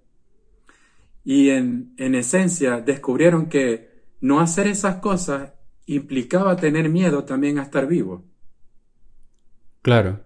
Y 1.24 1.50
en, 1.50 1.94
en 1.98 2.16
esencia 2.16 2.82
descubrieron 2.82 3.48
que 3.50 4.04
no 4.22 4.40
hacer 4.40 4.68
esas 4.68 4.98
cosas 4.98 5.54
implicaba 5.86 6.56
tener 6.56 6.90
miedo 6.90 7.24
también 7.24 7.60
a 7.60 7.64
estar 7.64 7.88
vivo. 7.88 8.24
Claro. 9.82 10.25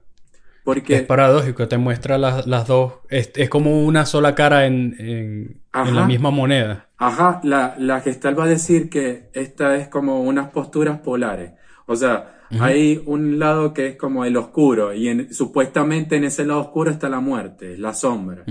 Porque 0.64 0.96
es 0.96 1.02
paradójico, 1.04 1.68
te 1.68 1.78
muestra 1.78 2.18
las, 2.18 2.46
las 2.46 2.68
dos, 2.68 2.94
es, 3.10 3.32
es, 3.36 3.50
como 3.50 3.86
una 3.86 4.06
sola 4.06 4.36
cara 4.36 4.66
en, 4.66 4.96
en, 5.00 5.62
en, 5.74 5.96
la 5.96 6.06
misma 6.06 6.32
moneda. 6.32 6.90
Ajá, 6.98 7.40
la, 7.44 7.76
la 7.78 8.02
gestal 8.02 8.38
va 8.38 8.44
a 8.44 8.48
decir 8.48 8.90
que 8.90 9.30
esta 9.34 9.78
es 9.78 9.88
como 9.88 10.22
unas 10.22 10.50
posturas 10.50 11.00
polares. 11.00 11.54
O 11.86 11.96
sea, 11.96 12.40
hay 12.60 13.02
un 13.06 13.40
lado 13.40 13.74
que 13.74 13.88
es 13.88 13.96
como 13.96 14.26
el 14.26 14.36
oscuro 14.38 14.94
y 14.94 15.08
en, 15.08 15.34
supuestamente 15.34 16.18
en 16.18 16.24
ese 16.24 16.46
lado 16.46 16.62
oscuro 16.62 16.92
está 16.92 17.10
la 17.10 17.20
muerte, 17.20 17.78
la 17.78 17.94
sombra. 17.94 18.44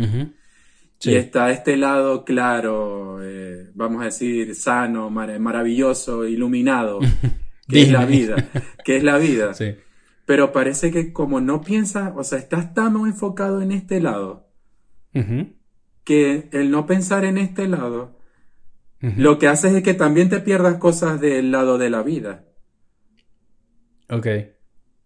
Y 1.00 1.14
está 1.14 1.50
este 1.50 1.76
lado 1.76 2.24
claro, 2.24 3.20
eh, 3.22 3.70
vamos 3.74 4.02
a 4.02 4.06
decir, 4.06 4.54
sano, 4.54 5.10
maravilloso, 5.10 6.26
iluminado, 6.26 6.98
que 7.68 7.82
es 7.82 7.92
la 7.92 8.04
vida, 8.04 8.48
que 8.84 8.96
es 8.96 9.04
la 9.04 9.18
vida. 9.18 9.52
Pero 10.28 10.52
parece 10.52 10.90
que 10.90 11.14
como 11.14 11.40
no 11.40 11.62
piensas, 11.62 12.12
o 12.14 12.22
sea, 12.22 12.38
estás 12.38 12.74
tan 12.74 12.94
enfocado 12.96 13.62
en 13.62 13.72
este 13.72 13.98
lado, 13.98 14.50
que 16.04 16.50
el 16.52 16.70
no 16.70 16.84
pensar 16.84 17.24
en 17.24 17.38
este 17.38 17.66
lado, 17.66 18.20
lo 19.00 19.38
que 19.38 19.48
hace 19.48 19.74
es 19.74 19.82
que 19.82 19.94
también 19.94 20.28
te 20.28 20.40
pierdas 20.40 20.76
cosas 20.76 21.18
del 21.18 21.50
lado 21.50 21.78
de 21.78 21.88
la 21.88 22.02
vida. 22.02 22.44
Ok. 24.10 24.26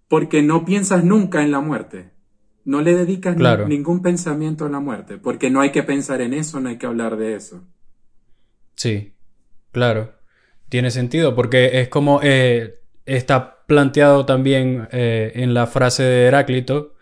Porque 0.09 0.43
no 0.43 0.65
piensas 0.65 1.05
nunca 1.05 1.45
en 1.45 1.53
la 1.53 1.61
muerte. 1.61 2.11
No 2.65 2.81
le 2.81 2.97
dedicas 2.97 3.37
ningún 3.69 4.03
pensamiento 4.03 4.65
a 4.65 4.71
la 4.71 4.81
muerte, 4.81 5.19
porque 5.19 5.51
no 5.51 5.61
hay 5.61 5.71
que 5.71 5.85
pensar 5.85 6.21
en 6.21 6.35
eso, 6.35 6.59
no 6.59 6.69
hay 6.69 6.79
que 6.79 6.87
hablar 6.87 7.17
de 7.17 7.37
eso. 7.37 7.65
Sí, 8.75 9.15
claro. 9.71 10.17
Tiene 10.69 10.91
sentido, 10.91 11.37
porque 11.37 11.81
es 11.81 11.89
como 11.91 12.19
eh, 12.25 12.81
está 13.07 13.62
planteado 13.73 14.27
también 14.27 14.87
eh, 14.93 15.33
en 15.37 15.55
la 15.55 15.67
frase 15.67 16.03
de 16.03 16.27
Heráclito, 16.27 16.93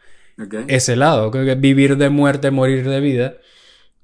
ese 0.68 0.94
lado, 0.94 1.32
que 1.32 1.56
vivir 1.56 1.96
de 1.96 2.10
muerte, 2.10 2.52
morir 2.52 2.88
de 2.88 3.00
vida. 3.00 3.34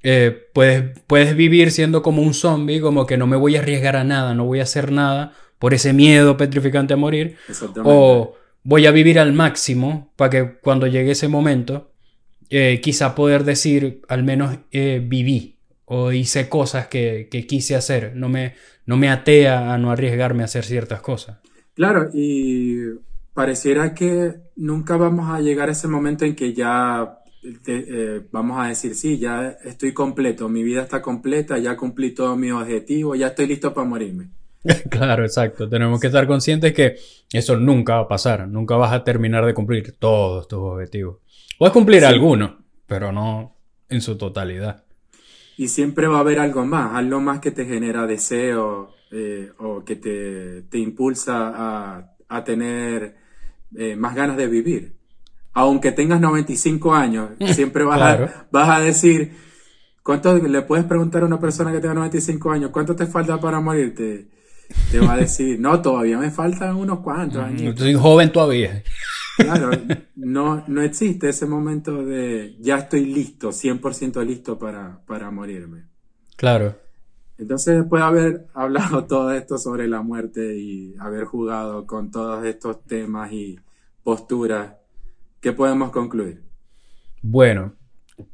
Eh, 0.02 0.48
puedes, 0.52 0.98
puedes 1.06 1.36
vivir 1.36 1.70
siendo 1.70 2.02
como 2.02 2.22
un 2.22 2.34
zombie, 2.34 2.80
como 2.80 3.06
que 3.06 3.16
no 3.16 3.28
me 3.28 3.36
voy 3.36 3.54
a 3.54 3.60
arriesgar 3.60 3.94
a 3.94 4.02
nada, 4.02 4.34
no 4.34 4.46
voy 4.46 4.58
a 4.58 4.64
hacer 4.64 4.90
nada 4.90 5.32
por 5.60 5.74
ese 5.74 5.92
miedo 5.92 6.36
petrificante 6.36 6.94
a 6.94 6.96
morir. 6.96 7.36
O 7.84 8.34
voy 8.64 8.86
a 8.86 8.90
vivir 8.90 9.20
al 9.20 9.32
máximo 9.32 10.12
para 10.16 10.30
que 10.30 10.58
cuando 10.60 10.88
llegue 10.88 11.12
ese 11.12 11.28
momento, 11.28 11.92
eh, 12.50 12.80
quizá 12.82 13.14
poder 13.14 13.44
decir, 13.44 14.02
al 14.08 14.24
menos 14.24 14.58
eh, 14.72 15.00
viví 15.04 15.60
o 15.84 16.10
hice 16.10 16.48
cosas 16.48 16.88
que, 16.88 17.28
quise 17.48 17.76
hacer, 17.76 18.16
no 18.16 18.28
me, 18.28 18.54
no 18.84 18.96
me 18.96 19.08
atea 19.08 19.72
a 19.72 19.78
no 19.78 19.92
arriesgarme 19.92 20.42
a 20.42 20.46
hacer 20.46 20.64
ciertas 20.64 21.00
cosas. 21.00 21.38
Claro, 21.76 22.08
y 22.14 22.78
pareciera 23.34 23.94
que 23.94 24.34
nunca 24.56 24.96
vamos 24.96 25.28
a 25.30 25.40
llegar 25.40 25.68
a 25.68 25.72
ese 25.72 25.88
momento 25.88 26.24
en 26.24 26.34
que 26.34 26.54
ya 26.54 27.18
eh, 27.66 28.22
vamos 28.32 28.58
a 28.58 28.68
decir, 28.68 28.94
sí, 28.94 29.18
ya 29.18 29.58
estoy 29.62 29.92
completo, 29.92 30.48
mi 30.48 30.62
vida 30.62 30.82
está 30.82 31.02
completa, 31.02 31.58
ya 31.58 31.76
cumplí 31.76 32.12
todos 32.12 32.36
mis 32.38 32.50
objetivos, 32.50 33.18
ya 33.18 33.26
estoy 33.28 33.46
listo 33.46 33.74
para 33.74 33.86
morirme. 33.86 34.30
claro, 34.90 35.22
exacto. 35.22 35.68
Tenemos 35.68 36.00
que 36.00 36.06
estar 36.06 36.26
conscientes 36.26 36.72
que 36.72 36.96
eso 37.30 37.56
nunca 37.56 37.96
va 37.96 38.00
a 38.00 38.08
pasar. 38.08 38.48
Nunca 38.48 38.76
vas 38.76 38.94
a 38.94 39.04
terminar 39.04 39.44
de 39.44 39.52
cumplir 39.52 39.96
todos 39.98 40.48
tus 40.48 40.58
objetivos. 40.58 41.18
Puedes 41.58 41.74
cumplir 41.74 42.06
alguno, 42.06 42.64
pero 42.86 43.12
no 43.12 43.54
en 43.90 44.00
su 44.00 44.16
totalidad. 44.16 44.82
Y 45.58 45.68
siempre 45.68 46.06
va 46.06 46.16
a 46.16 46.20
haber 46.20 46.38
algo 46.38 46.64
más, 46.64 46.94
algo 46.94 47.20
más 47.20 47.40
que 47.40 47.50
te 47.50 47.66
genera 47.66 48.06
deseo 48.06 48.95
eh, 49.10 49.52
o 49.58 49.84
que 49.84 49.96
te, 49.96 50.78
impulsa 50.78 52.12
a, 52.28 52.44
tener 52.44 53.16
eh, 53.74 53.96
más 53.96 54.14
ganas 54.14 54.36
de 54.36 54.46
vivir. 54.46 54.96
Aunque 55.52 55.92
tengas 55.92 56.20
95 56.20 56.94
años, 56.94 57.30
siempre 57.52 57.84
vas, 57.84 58.00
a, 58.00 58.46
vas 58.50 58.68
a 58.68 58.80
decir, 58.80 59.32
¿cuánto 60.02 60.36
le 60.36 60.62
puedes 60.62 60.84
preguntar 60.84 61.22
a 61.22 61.26
una 61.26 61.40
persona 61.40 61.72
que 61.72 61.80
tenga 61.80 61.94
95 61.94 62.50
años, 62.50 62.70
¿cuánto 62.70 62.96
te 62.96 63.06
falta 63.06 63.40
para 63.40 63.60
morirte? 63.60 64.28
Te 64.90 64.98
va 65.00 65.14
a 65.14 65.16
decir, 65.18 65.58
no, 65.60 65.80
todavía 65.80 66.18
me 66.18 66.30
faltan 66.30 66.76
unos 66.76 67.00
cuantos 67.00 67.42
años. 67.42 67.78
Soy 67.78 67.94
joven 67.94 68.32
todavía. 68.32 68.82
Claro, 69.36 69.70
no, 70.16 70.64
no 70.66 70.82
existe 70.82 71.28
ese 71.28 71.46
momento 71.46 72.04
de 72.04 72.56
ya 72.60 72.78
estoy 72.78 73.06
listo, 73.06 73.50
100% 73.50 74.24
listo 74.24 74.58
para, 74.58 75.00
para 75.06 75.30
morirme. 75.30 75.84
Claro. 76.36 76.85
Entonces, 77.38 77.76
después 77.76 78.00
de 78.00 78.06
haber 78.06 78.46
hablado 78.54 79.04
todo 79.04 79.32
esto 79.32 79.58
sobre 79.58 79.88
la 79.88 80.02
muerte 80.02 80.56
y 80.56 80.94
haber 80.98 81.24
jugado 81.24 81.86
con 81.86 82.10
todos 82.10 82.44
estos 82.44 82.84
temas 82.84 83.32
y 83.32 83.58
posturas, 84.02 84.74
¿qué 85.40 85.52
podemos 85.52 85.90
concluir? 85.90 86.42
Bueno, 87.22 87.74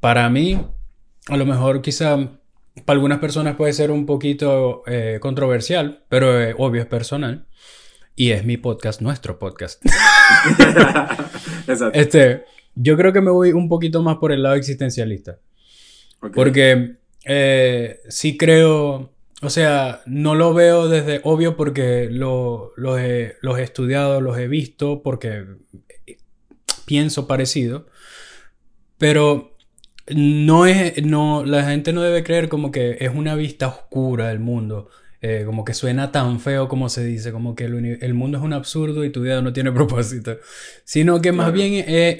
para 0.01 0.29
mí, 0.29 0.61
a 1.29 1.37
lo 1.37 1.47
mejor 1.47 1.83
quizá 1.83 2.17
para 2.85 2.95
algunas 2.97 3.19
personas 3.19 3.57
puede 3.57 3.73
ser 3.73 3.91
un 3.91 4.07
poquito 4.07 4.83
eh, 4.87 5.19
controversial, 5.21 6.05
pero 6.09 6.41
eh, 6.41 6.55
obvio 6.57 6.83
es 6.83 6.87
personal. 6.87 7.47
Y 8.15 8.33
es 8.33 8.45
mi 8.45 8.59
podcast, 8.59 9.01
nuestro 9.01 9.39
podcast. 9.39 9.83
Exacto. 11.67 11.99
Este, 11.99 12.45
yo 12.75 12.97
creo 12.97 13.13
que 13.13 13.23
me 13.23 13.31
voy 13.31 13.53
un 13.53 13.69
poquito 13.69 14.03
más 14.03 14.17
por 14.17 14.33
el 14.33 14.43
lado 14.43 14.55
existencialista. 14.55 15.39
Porque 16.35 16.97
eh, 17.25 18.01
sí 18.09 18.37
creo, 18.37 19.13
o 19.43 19.51
sea, 19.51 20.03
no 20.07 20.35
lo 20.35 20.55
veo 20.55 20.89
desde 20.89 21.21
obvio 21.25 21.57
porque 21.57 22.09
lo, 22.11 22.73
he, 22.99 23.37
los 23.41 23.59
he 23.59 23.63
estudiado, 23.63 24.21
los 24.21 24.39
he 24.39 24.49
visto, 24.49 25.03
porque 25.03 25.45
pienso 26.87 27.27
parecido. 27.27 27.87
Pero 28.99 29.57
no 30.09 30.67
es, 30.67 31.05
no, 31.05 31.45
la 31.45 31.65
gente 31.65 31.93
no 31.93 32.03
debe 32.03 32.25
creer 32.25 32.49
como 32.49 32.71
que 32.71 32.99
es 33.01 33.11
una 33.15 33.35
vista 33.35 33.69
oscura 33.69 34.29
del 34.29 34.41
mundo. 34.41 34.91
Eh, 35.25 35.45
como 35.47 35.65
que 35.65 35.73
suena 35.73 36.11
tan 36.11 36.41
feo 36.41 36.67
como 36.67 36.89
se 36.89 37.05
dice, 37.05 37.31
como 37.31 37.55
que 37.55 37.67
el, 37.67 38.15
mundo 38.15 38.39
es 38.39 38.45
un 38.45 38.53
absurdo 38.53 39.05
y 39.05 39.11
tu 39.11 39.21
vida 39.23 39.41
no 39.41 39.53
tiene 39.53 39.71
propósito, 39.73 40.39
sino 40.85 41.23
que 41.23 41.31
más 41.31 41.53
bien 41.53 41.85
eh, 41.87 42.17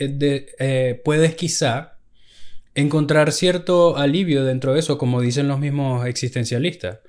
eh, 0.61 1.03
puedes 1.05 1.35
quizá 1.35 1.99
encontrar 2.75 3.33
cierto 3.33 3.97
alivio 3.97 4.45
dentro 4.45 4.73
de 4.75 4.81
eso, 4.81 4.99
como 4.99 5.21
dicen 5.21 5.49
los 5.49 5.59
mismos 5.59 6.07
existencialistas. 6.07 7.01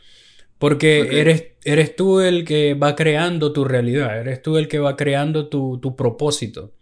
Porque 0.57 1.19
eres, 1.19 1.47
eres 1.65 1.95
tú 1.95 2.21
el 2.21 2.45
que 2.45 2.73
va 2.73 2.95
creando 2.95 3.51
tu 3.51 3.65
realidad, 3.65 4.19
eres 4.19 4.41
tú 4.41 4.57
el 4.57 4.67
que 4.67 4.79
va 4.79 4.95
creando 4.95 5.49
tu, 5.49 5.79
tu 5.79 5.95
propósito. 5.95 6.73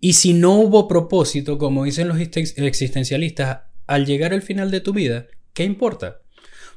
Y 0.00 0.12
si 0.12 0.34
no 0.34 0.54
hubo 0.54 0.86
propósito, 0.86 1.58
como 1.58 1.84
dicen 1.84 2.08
los 2.08 2.18
existencialistas, 2.20 3.60
al 3.86 4.06
llegar 4.06 4.32
al 4.32 4.42
final 4.42 4.70
de 4.70 4.80
tu 4.80 4.92
vida, 4.92 5.26
¿qué 5.52 5.64
importa? 5.64 6.20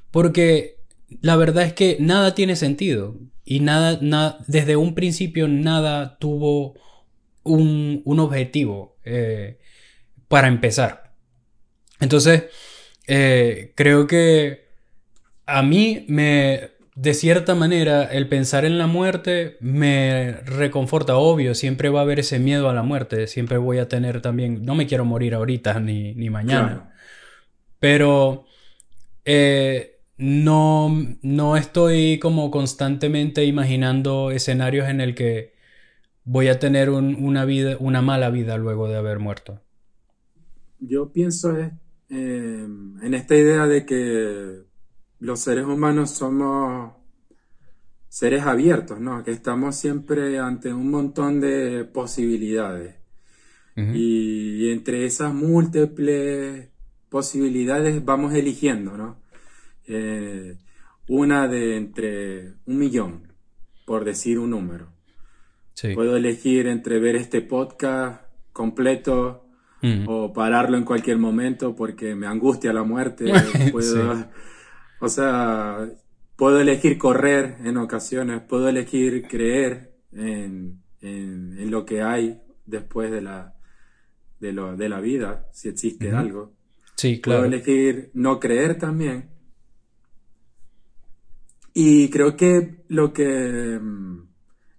Porque 0.10 0.78
la 1.22 1.36
verdad 1.36 1.66
es 1.66 1.74
que 1.74 1.98
nada 2.00 2.34
tiene 2.34 2.56
sentido 2.56 3.20
y 3.44 3.60
nada, 3.60 4.40
desde 4.48 4.76
un 4.76 4.96
principio 4.96 5.48
nada 5.48 6.18
tuvo 6.18 6.74
un, 7.44 8.02
objetivo 8.06 8.98
eh, 9.04 9.60
para 10.28 10.48
empezar. 10.48 11.11
Entonces, 12.02 12.46
eh, 13.08 13.72
creo 13.76 14.08
que 14.08 14.66
a 15.46 15.64
mí 15.64 16.06
me, 16.10 16.72
de 16.96 17.14
cierta 17.14 17.56
manera, 17.56 18.04
el 18.04 18.28
pensar 18.28 18.66
en 18.66 18.78
la 18.78 18.88
muerte 18.88 19.58
me 19.62 20.34
reconforta, 20.46 21.16
obvio, 21.16 21.56
siempre 21.56 21.90
va 21.90 22.00
a 22.00 22.04
haber 22.04 22.20
ese 22.20 22.40
miedo 22.40 22.70
a 22.70 22.74
la 22.74 22.84
muerte, 22.84 23.28
siempre 23.28 23.58
voy 23.58 23.78
a 23.78 23.88
tener 23.88 24.22
también, 24.22 24.66
no 24.66 24.76
me 24.76 24.88
quiero 24.88 25.06
morir 25.06 25.36
ahorita 25.36 25.80
ni, 25.80 26.14
ni 26.16 26.30
mañana, 26.30 26.94
pero... 27.80 28.46
Eh, 29.24 29.92
no, 30.22 30.90
no 31.24 31.58
estoy 31.58 32.20
como 32.20 32.52
constantemente 32.52 33.44
imaginando 33.46 34.30
escenarios 34.30 34.88
en 34.88 35.02
el 35.02 35.16
que 35.16 35.56
voy 36.24 36.48
a 36.48 36.60
tener 36.60 36.92
una 36.92 37.44
vida, 37.44 37.76
una 37.80 38.04
mala 38.04 38.30
vida 38.30 38.58
luego 38.58 38.88
de 38.88 38.98
haber 38.98 39.18
muerto. 39.18 39.62
Yo 40.80 41.12
pienso 41.12 41.58
eh, 42.14 42.68
en 43.02 43.14
esta 43.14 43.38
idea 43.38 43.68
de 43.68 43.86
que 43.86 44.64
los 45.20 45.40
seres 45.40 45.66
humanos 45.66 46.12
somos 46.12 46.94
seres 48.10 48.44
abiertos, 48.44 49.00
¿no? 49.00 49.24
Que 49.24 49.32
estamos 49.32 49.78
siempre 49.78 50.38
ante 50.38 50.74
un 50.74 50.92
montón 50.92 51.40
de 51.40 51.86
posibilidades. 51.86 52.96
y, 53.78 54.70
entre 54.70 55.06
esas 55.06 55.34
múltiples 55.34 56.70
posibilidades 57.10 58.04
vamos 58.04 58.34
eligiendo, 58.34 58.98
¿no? 58.98 59.22
Eh, 59.88 60.58
una 61.08 61.48
de 61.48 61.78
entre 61.78 62.56
un 62.66 62.78
millón, 62.78 63.34
por 63.86 64.04
decir 64.04 64.38
un 64.38 64.50
número. 64.50 64.92
Puedo 65.96 66.18
elegir 66.18 66.68
entre 66.68 67.00
ver 67.00 67.16
este 67.16 67.42
podcast 67.42 68.22
completo 68.52 69.48
o 70.06 70.32
pararlo 70.34 70.78
en 70.78 70.84
cualquier 70.84 71.18
momento 71.18 71.76
porque 71.76 72.16
me 72.16 72.28
angustia 72.28 72.74
la 72.74 72.84
muerte. 72.84 73.26
O 75.04 75.10
sea, 75.10 75.90
puedo 76.36 76.60
elegir 76.60 77.00
correr 77.00 77.58
en 77.64 77.78
ocasiones, 77.78 78.42
puedo 78.48 78.70
elegir 78.70 79.28
creer 79.28 79.96
en, 80.12 80.80
lo 81.72 81.86
que 81.86 82.04
hay 82.04 82.40
después 82.68 83.10
de 83.10 83.22
la, 83.22 83.56
de, 84.40 84.54
la 84.90 85.00
vida, 85.00 85.48
si 85.54 85.70
existe 85.70 86.12
algo. 86.12 86.54
Sí, 86.98 87.20
claro. 87.20 87.42
Puedo 87.42 87.52
elegir 87.52 88.12
no 88.14 88.40
creer 88.40 88.78
también. 88.78 89.32
Y 91.74 92.10
creo 92.10 92.36
que 92.36 92.84
lo 92.90 93.14
que 93.14 93.80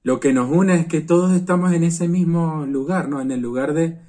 lo 0.05 0.21
que 0.21 0.33
nos 0.33 0.51
une 0.51 0.75
es 0.75 0.87
que 0.87 1.01
todos 1.01 1.33
estamos 1.33 1.73
en 1.73 1.85
ese 1.85 2.09
mismo 2.09 2.67
lugar, 2.67 3.09
¿no? 3.09 3.21
En 3.21 3.31
el 3.31 3.41
lugar 3.41 3.73
de 3.73 4.01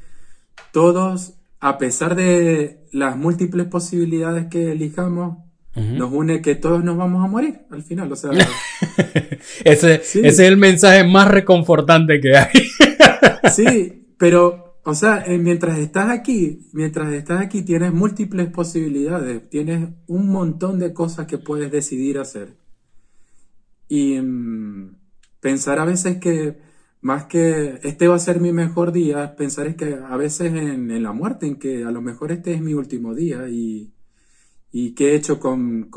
todos, 0.71 1.33
a 1.59 1.77
pesar 1.77 2.15
de 2.15 2.85
las 2.91 3.17
múltiples 3.17 3.67
posibilidades 3.67 4.47
que 4.47 4.71
elijamos, 4.71 5.37
nos 5.75 6.11
une 6.11 6.41
que 6.41 6.53
todos 6.53 6.83
nos 6.83 6.97
vamos 6.97 7.25
a 7.25 7.27
morir 7.27 7.61
al 7.71 7.81
final. 7.81 8.11
O 8.11 8.15
sea, 8.15 8.31
ese, 9.63 9.95
ese, 9.95 10.27
es 10.27 10.39
el 10.39 10.57
mensaje 10.57 11.03
más 11.03 11.27
reconfortante 11.27 12.19
que 12.21 12.37
hay. 12.37 12.69
sí, 13.51 14.05
pero, 14.17 14.77
o 14.83 14.93
sea, 14.93 15.23
eh, 15.25 15.37
mientras 15.39 15.79
estás 15.79 16.11
aquí, 16.11 16.69
mientras 16.73 17.11
estás 17.13 17.41
aquí, 17.41 17.63
tienes 17.63 17.91
múltiples 17.91 18.49
posibilidades, 18.49 19.49
tienes 19.49 19.89
un 20.07 20.29
montón 20.29 20.77
de 20.77 20.93
cosas 20.93 21.25
que 21.25 21.39
puedes 21.39 21.71
decidir 21.71 22.19
hacer. 22.19 22.53
Y 23.89 24.19
mm, 24.21 24.95
pensar 25.39 25.79
a 25.79 25.85
veces 25.85 26.17
que 26.17 26.57
más 27.03 27.25
que 27.25 27.81
este 27.83 28.07
va 28.07 28.15
a 28.15 28.19
ser 28.19 28.39
mi 28.39 28.53
mejor 28.53 28.93
día, 28.93 29.35
pensar 29.35 29.67
es 29.67 29.75
que 29.75 29.95
a 29.95 30.15
veces 30.15 30.53
en, 30.53 31.03
la 31.03 31.11
muerte, 31.11 31.45
en 31.45 31.57
que 31.57 31.83
a 31.83 31.91
lo 31.91 32.01
mejor 32.01 32.31
este 32.31 32.53
es 32.53 32.61
mi 32.61 32.73
último 32.73 33.13
día 33.13 33.49
y, 33.49 33.91
y 34.71 34.95
qué 34.95 35.11
he 35.11 35.15
hecho 35.15 35.37
con, 35.37 35.89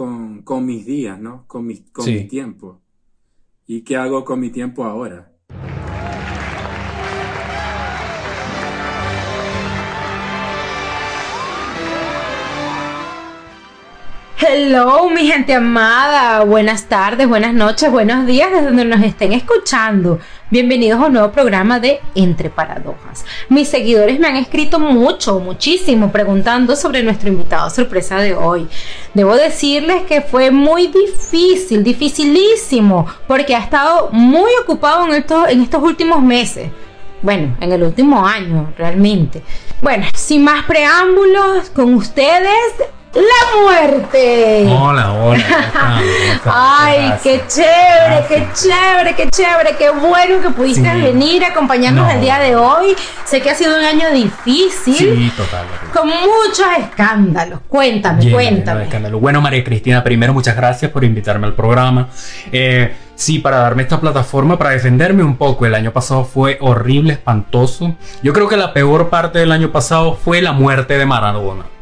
mis 0.66 0.84
días, 0.84 1.20
¿no? 1.20 1.46
Con, 1.46 1.64
mi, 1.64 1.78
con 1.92 2.06
mi 2.06 2.26
tiempo. 2.26 2.82
Y 3.68 3.82
qué 3.82 3.96
hago 3.96 4.24
con 4.24 4.40
mi 4.40 4.50
tiempo 4.50 4.84
ahora. 4.84 5.32
Hello, 14.38 15.08
mi 15.08 15.26
gente 15.26 15.54
amada. 15.54 16.44
Buenas 16.44 16.90
tardes, 16.90 17.26
buenas 17.26 17.54
noches, 17.54 17.90
buenos 17.90 18.26
días 18.26 18.50
desde 18.50 18.66
donde 18.66 18.84
nos 18.84 19.02
estén 19.02 19.32
escuchando. 19.32 20.18
Bienvenidos 20.50 21.00
a 21.00 21.06
un 21.06 21.14
nuevo 21.14 21.32
programa 21.32 21.80
de 21.80 22.00
Entre 22.14 22.50
Paradojas. 22.50 23.24
Mis 23.48 23.66
seguidores 23.70 24.20
me 24.20 24.28
han 24.28 24.36
escrito 24.36 24.78
mucho, 24.78 25.40
muchísimo, 25.40 26.12
preguntando 26.12 26.76
sobre 26.76 27.02
nuestro 27.02 27.30
invitado 27.30 27.70
sorpresa 27.70 28.18
de 28.18 28.34
hoy. 28.34 28.68
Debo 29.14 29.36
decirles 29.36 30.02
que 30.02 30.20
fue 30.20 30.50
muy 30.50 30.88
difícil, 30.88 31.82
dificilísimo, 31.82 33.06
porque 33.26 33.56
ha 33.56 33.60
estado 33.60 34.10
muy 34.12 34.50
ocupado 34.62 35.06
en 35.06 35.14
estos, 35.14 35.48
en 35.48 35.62
estos 35.62 35.82
últimos 35.82 36.22
meses. 36.22 36.70
Bueno, 37.22 37.56
en 37.58 37.72
el 37.72 37.82
último 37.82 38.26
año, 38.26 38.74
realmente. 38.76 39.42
Bueno, 39.80 40.04
sin 40.14 40.44
más 40.44 40.66
preámbulos, 40.66 41.70
con 41.70 41.94
ustedes, 41.94 42.52
la 43.16 43.60
muerte. 43.62 44.66
Hola, 44.68 45.12
hola. 45.12 46.02
Ay, 46.44 47.12
qué 47.22 47.42
chévere, 47.48 48.26
qué 48.28 48.46
chévere, 48.54 49.14
qué 49.16 49.28
chévere, 49.30 49.76
qué 49.76 49.90
bueno 49.90 50.42
que 50.42 50.50
pudiste 50.50 50.82
venir 50.82 51.44
a 51.44 51.48
acompañarnos 51.48 52.12
el 52.12 52.20
día 52.20 52.38
de 52.38 52.56
hoy. 52.56 52.94
Sé 53.24 53.40
que 53.40 53.50
ha 53.50 53.54
sido 53.54 53.76
un 53.76 53.84
año 53.84 54.10
difícil. 54.12 54.96
Sí, 54.96 55.32
total. 55.36 55.64
Con 55.92 56.08
muchos 56.08 56.66
escándalos. 56.78 57.60
Cuéntame, 57.68 58.30
cuéntame. 58.30 58.86
Bueno, 59.12 59.40
María 59.40 59.64
Cristina, 59.64 60.04
primero 60.04 60.34
muchas 60.34 60.56
gracias 60.56 60.90
por 60.90 61.02
invitarme 61.02 61.46
al 61.46 61.54
programa. 61.54 62.08
Eh, 62.52 62.94
sí, 63.14 63.38
para 63.38 63.58
darme 63.58 63.82
esta 63.82 64.00
plataforma, 64.00 64.58
para 64.58 64.70
defenderme 64.70 65.22
un 65.22 65.36
poco. 65.36 65.64
El 65.64 65.74
año 65.74 65.92
pasado 65.92 66.24
fue 66.24 66.58
horrible, 66.60 67.14
espantoso. 67.14 67.96
Yo 68.22 68.32
creo 68.32 68.48
que 68.48 68.56
la 68.56 68.74
peor 68.74 69.08
parte 69.08 69.38
del 69.38 69.52
año 69.52 69.72
pasado 69.72 70.14
fue 70.22 70.42
la 70.42 70.52
muerte 70.52 70.98
de 70.98 71.06
Maradona 71.06 71.75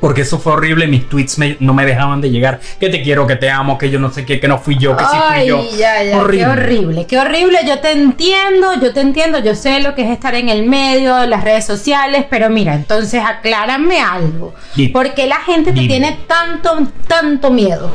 porque 0.00 0.22
eso 0.22 0.38
fue 0.38 0.54
horrible. 0.54 0.86
Mis 0.86 1.08
tweets 1.08 1.38
no 1.60 1.74
me 1.74 1.86
dejaban 1.86 2.20
de 2.20 2.30
llegar. 2.30 2.60
Que 2.78 2.88
te 2.88 3.02
quiero, 3.02 3.26
que 3.26 3.36
te 3.36 3.50
amo, 3.50 3.78
que 3.78 3.90
yo 3.90 3.98
no 3.98 4.10
sé 4.10 4.24
qué, 4.24 4.40
que 4.40 4.48
no 4.48 4.58
fui 4.58 4.76
yo, 4.78 4.96
que 4.96 5.04
sí 5.04 5.16
fui 5.34 5.46
yo. 5.46 5.64
Ya, 5.78 6.02
ya, 6.02 6.18
horrible. 6.18 6.38
Qué 6.38 6.46
horrible, 6.50 7.06
qué 7.06 7.18
horrible. 7.18 7.58
Yo 7.66 7.78
te 7.80 7.92
entiendo, 7.92 8.80
yo 8.80 8.92
te 8.92 9.00
entiendo. 9.00 9.38
Yo 9.38 9.54
sé 9.54 9.80
lo 9.80 9.94
que 9.94 10.02
es 10.02 10.10
estar 10.10 10.34
en 10.34 10.48
el 10.48 10.66
medio, 10.66 11.26
las 11.26 11.44
redes 11.44 11.66
sociales, 11.66 12.24
pero 12.28 12.50
mira, 12.50 12.74
entonces 12.74 13.22
aclárame 13.24 14.00
algo. 14.00 14.54
¿Por 14.92 15.14
qué 15.14 15.26
la 15.26 15.40
gente 15.40 15.72
te 15.72 15.86
tiene 15.86 16.18
tanto, 16.26 16.88
tanto 17.06 17.50
miedo? 17.50 17.92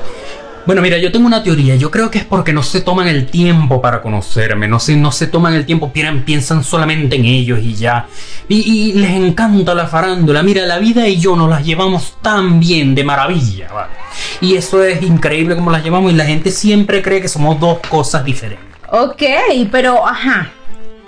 Bueno, 0.65 0.82
mira, 0.82 0.97
yo 0.97 1.12
tengo 1.12 1.28
una 1.28 1.43
teoría. 1.43 1.75
Yo 1.75 1.91
creo 1.91 2.10
que 2.10 2.17
es 2.17 2.25
porque 2.25 2.51
no 2.51 2.63
se 2.63 2.82
toman 2.82 3.08
el 3.08 3.28
tiempo 3.28 3.82
para 3.82 4.01
conocerme. 4.01 4.67
No 4.67 4.80
se, 4.80 4.95
no 4.95 5.12
se 5.12 5.28
toman 5.28 5.54
el 5.54 5.65
tiempo, 5.65 5.91
piensan 5.93 6.63
solamente 6.63 7.17
en 7.17 7.25
ellos 7.25 7.60
y 7.62 7.75
ya. 7.75 8.08
Y, 8.47 8.93
les 8.93 9.12
encanta 9.12 9.75
la 9.75 9.86
farándula. 9.86 10.41
Mira, 10.41 10.65
la 10.65 10.80
vida 10.80 11.08
y 11.08 11.19
yo 11.19 11.36
nos 11.36 11.49
las 11.49 11.63
llevamos 11.63 12.17
tan 12.21 12.60
bien, 12.60 12.95
de 12.95 13.04
maravilla, 13.04 13.71
¿vale? 13.71 13.93
Y 14.41 14.56
eso 14.56 14.84
es 14.84 15.01
increíble 15.04 15.56
como 15.56 15.69
las 15.69 15.84
llevamos 15.84 16.12
y 16.12 16.15
la 16.15 16.25
gente 16.25 16.49
siempre 16.49 17.01
cree 17.04 17.21
que 17.21 17.28
somos 17.28 17.60
dos 17.60 17.80
cosas 17.88 18.25
diferentes. 18.25 18.65
Ok, 18.89 19.21
pero 19.71 20.08
ajá. 20.08 20.51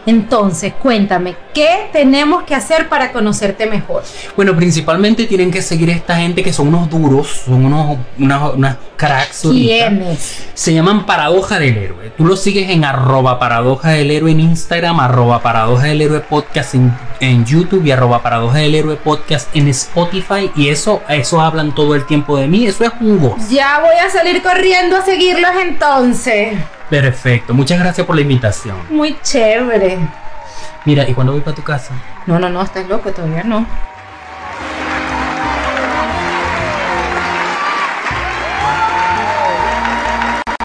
Entonces, 0.08 0.72
cuéntame, 0.82 1.36
¿qué 1.54 1.90
tenemos 1.92 2.44
que 2.44 2.56
hacer 2.56 2.88
para 2.88 3.12
conocerte 3.12 3.66
mejor? 3.66 4.04
Bueno, 4.38 4.56
principalmente 4.56 5.26
tienen 5.26 5.52
que 5.52 5.62
seguir 5.62 5.90
a 5.90 5.94
esta 5.94 6.16
gente 6.16 6.44
que 6.44 6.54
son 6.54 6.70
unos 6.70 6.90
duros, 6.90 7.42
son 7.46 7.66
unos 7.66 7.98
unas, 8.18 8.78
cracks. 8.96 9.42
¿Quiénes? 9.42 10.46
Se 10.54 10.74
llaman 10.74 11.06
Paradoja 11.06 11.60
del 11.60 11.78
Héroe. 11.78 12.12
Tú 12.16 12.24
lo 12.24 12.38
sigues 12.38 12.70
en 12.70 12.86
arroba 12.86 13.38
paradoja 13.38 13.90
del 13.90 14.10
héroe 14.10 14.32
en 14.32 14.40
Instagram, 14.40 14.98
arroba 15.02 15.42
paradoja 15.42 15.88
del 15.88 16.02
héroe 16.02 16.22
podcast 16.22 16.74
en, 17.20 17.46
YouTube 17.46 17.86
y 17.86 17.92
arroba 17.92 18.24
paradoja 18.24 18.60
del 18.60 18.76
héroe 18.76 18.96
podcast 18.96 19.54
en 19.54 19.68
Spotify. 19.68 20.50
Y 20.56 20.70
eso, 20.70 21.02
eso 21.10 21.42
hablan 21.42 21.76
todo 21.76 21.96
el 21.96 22.06
tiempo 22.06 22.38
de 22.38 22.48
mí. 22.48 22.66
Eso 22.66 22.86
es 22.86 22.92
un 23.02 23.20
gozo. 23.20 23.46
Ya 23.52 23.82
voy 23.82 23.98
a 23.98 24.10
salir 24.10 24.42
corriendo 24.42 24.96
a 24.96 25.02
seguirlos 25.02 25.52
entonces. 25.62 26.58
Perfecto, 26.90 27.54
muchas 27.54 27.80
gracias 27.80 28.06
por 28.08 28.16
la 28.16 28.22
invitación. 28.22 28.78
Muy 28.90 29.18
chévere. 29.22 30.00
Mira, 30.86 31.08
¿y 31.08 31.14
cuándo 31.14 31.34
voy 31.34 31.42
para 31.42 31.56
tu 31.56 31.64
casa? 31.64 31.94
No, 32.26 32.40
no, 32.40 32.50
no, 32.50 32.62
estás 32.62 32.88
loco, 32.88 33.12
todavía 33.12 33.44
no. 33.44 33.66